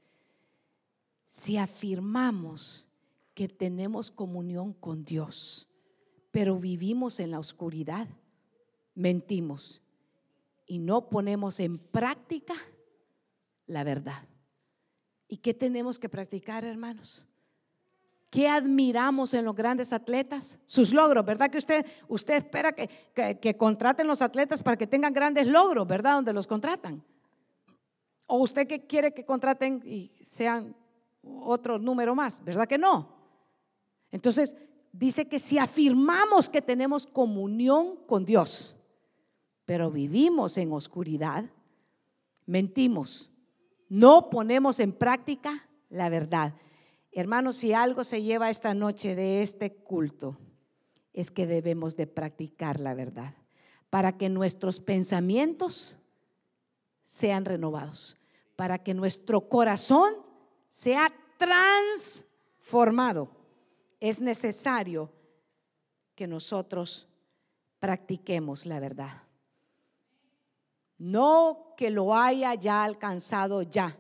[1.26, 2.88] Si afirmamos
[3.34, 5.68] que tenemos comunión con Dios,
[6.32, 8.08] pero vivimos en la oscuridad,
[8.96, 9.82] mentimos
[10.66, 12.54] y no ponemos en práctica
[13.68, 14.24] la verdad.
[15.28, 17.28] ¿Y qué tenemos que practicar, hermanos?
[18.30, 20.58] ¿Qué admiramos en los grandes atletas?
[20.64, 21.52] Sus logros, ¿verdad?
[21.52, 25.86] Que usted, usted espera que, que, que contraten los atletas para que tengan grandes logros,
[25.86, 26.16] ¿verdad?
[26.16, 27.04] Donde los contratan.
[28.34, 30.74] ¿O usted que quiere que contraten y sean
[31.22, 32.42] otro número más?
[32.46, 33.10] ¿Verdad que no?
[34.10, 34.56] Entonces,
[34.94, 38.78] dice que si afirmamos que tenemos comunión con Dios,
[39.66, 41.44] pero vivimos en oscuridad,
[42.46, 43.32] mentimos,
[43.90, 46.54] no ponemos en práctica la verdad.
[47.12, 50.38] Hermanos, si algo se lleva esta noche de este culto,
[51.12, 53.34] es que debemos de practicar la verdad
[53.90, 55.98] para que nuestros pensamientos
[57.04, 58.18] sean renovados
[58.56, 60.14] para que nuestro corazón
[60.68, 63.30] sea transformado.
[64.00, 65.12] Es necesario
[66.16, 67.08] que nosotros
[67.80, 69.24] practiquemos la verdad.
[70.98, 73.98] No que lo haya ya alcanzado ya,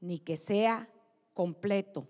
[0.00, 0.88] ni que sea
[1.32, 2.08] completo,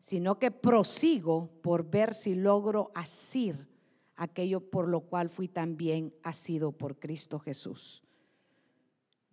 [0.00, 3.68] sino que prosigo por ver si logro asir
[4.16, 8.02] aquello por lo cual fui también asido por Cristo Jesús.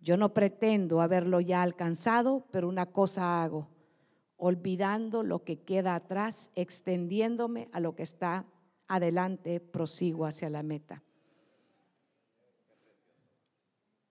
[0.00, 3.68] Yo no pretendo haberlo ya alcanzado, pero una cosa hago,
[4.36, 8.46] olvidando lo que queda atrás, extendiéndome a lo que está
[8.88, 11.02] adelante, prosigo hacia la meta.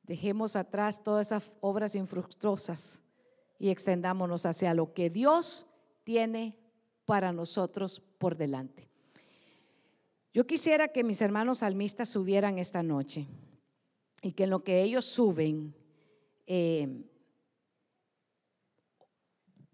[0.03, 3.03] Dejemos atrás todas esas obras infructuosas
[3.59, 5.67] y extendámonos hacia lo que Dios
[6.03, 6.57] tiene
[7.05, 8.89] para nosotros por delante.
[10.33, 13.27] Yo quisiera que mis hermanos salmistas subieran esta noche
[14.21, 15.75] y que en lo que ellos suben
[16.51, 17.05] eh,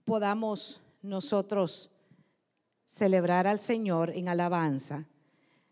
[0.04, 1.90] podamos nosotros
[2.84, 5.08] celebrar al Señor en alabanza,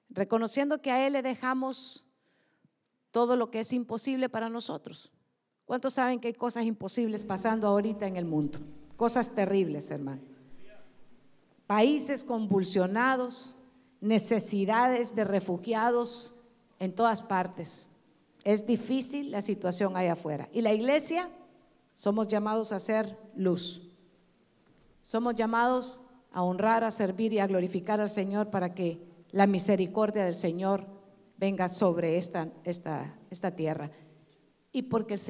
[0.09, 2.05] reconociendo que a Él le dejamos
[3.11, 5.11] todo lo que es imposible para nosotros.
[5.65, 8.59] ¿Cuántos saben que hay cosas imposibles pasando ahorita en el mundo?
[8.95, 10.21] Cosas terribles, hermano.
[11.67, 13.57] Países convulsionados,
[13.99, 16.33] necesidades de refugiados
[16.79, 17.89] en todas partes.
[18.43, 20.49] Es difícil la situación allá afuera.
[20.51, 21.29] Y la iglesia
[21.93, 23.81] Somos llamados a ser luz.
[25.01, 28.99] Somos llamados a honrar, a servir y a glorificar al Señor para que
[29.31, 30.85] la misericordia del Señor
[31.37, 33.91] venga sobre esta, esta, esta tierra.
[34.71, 35.19] Y porque el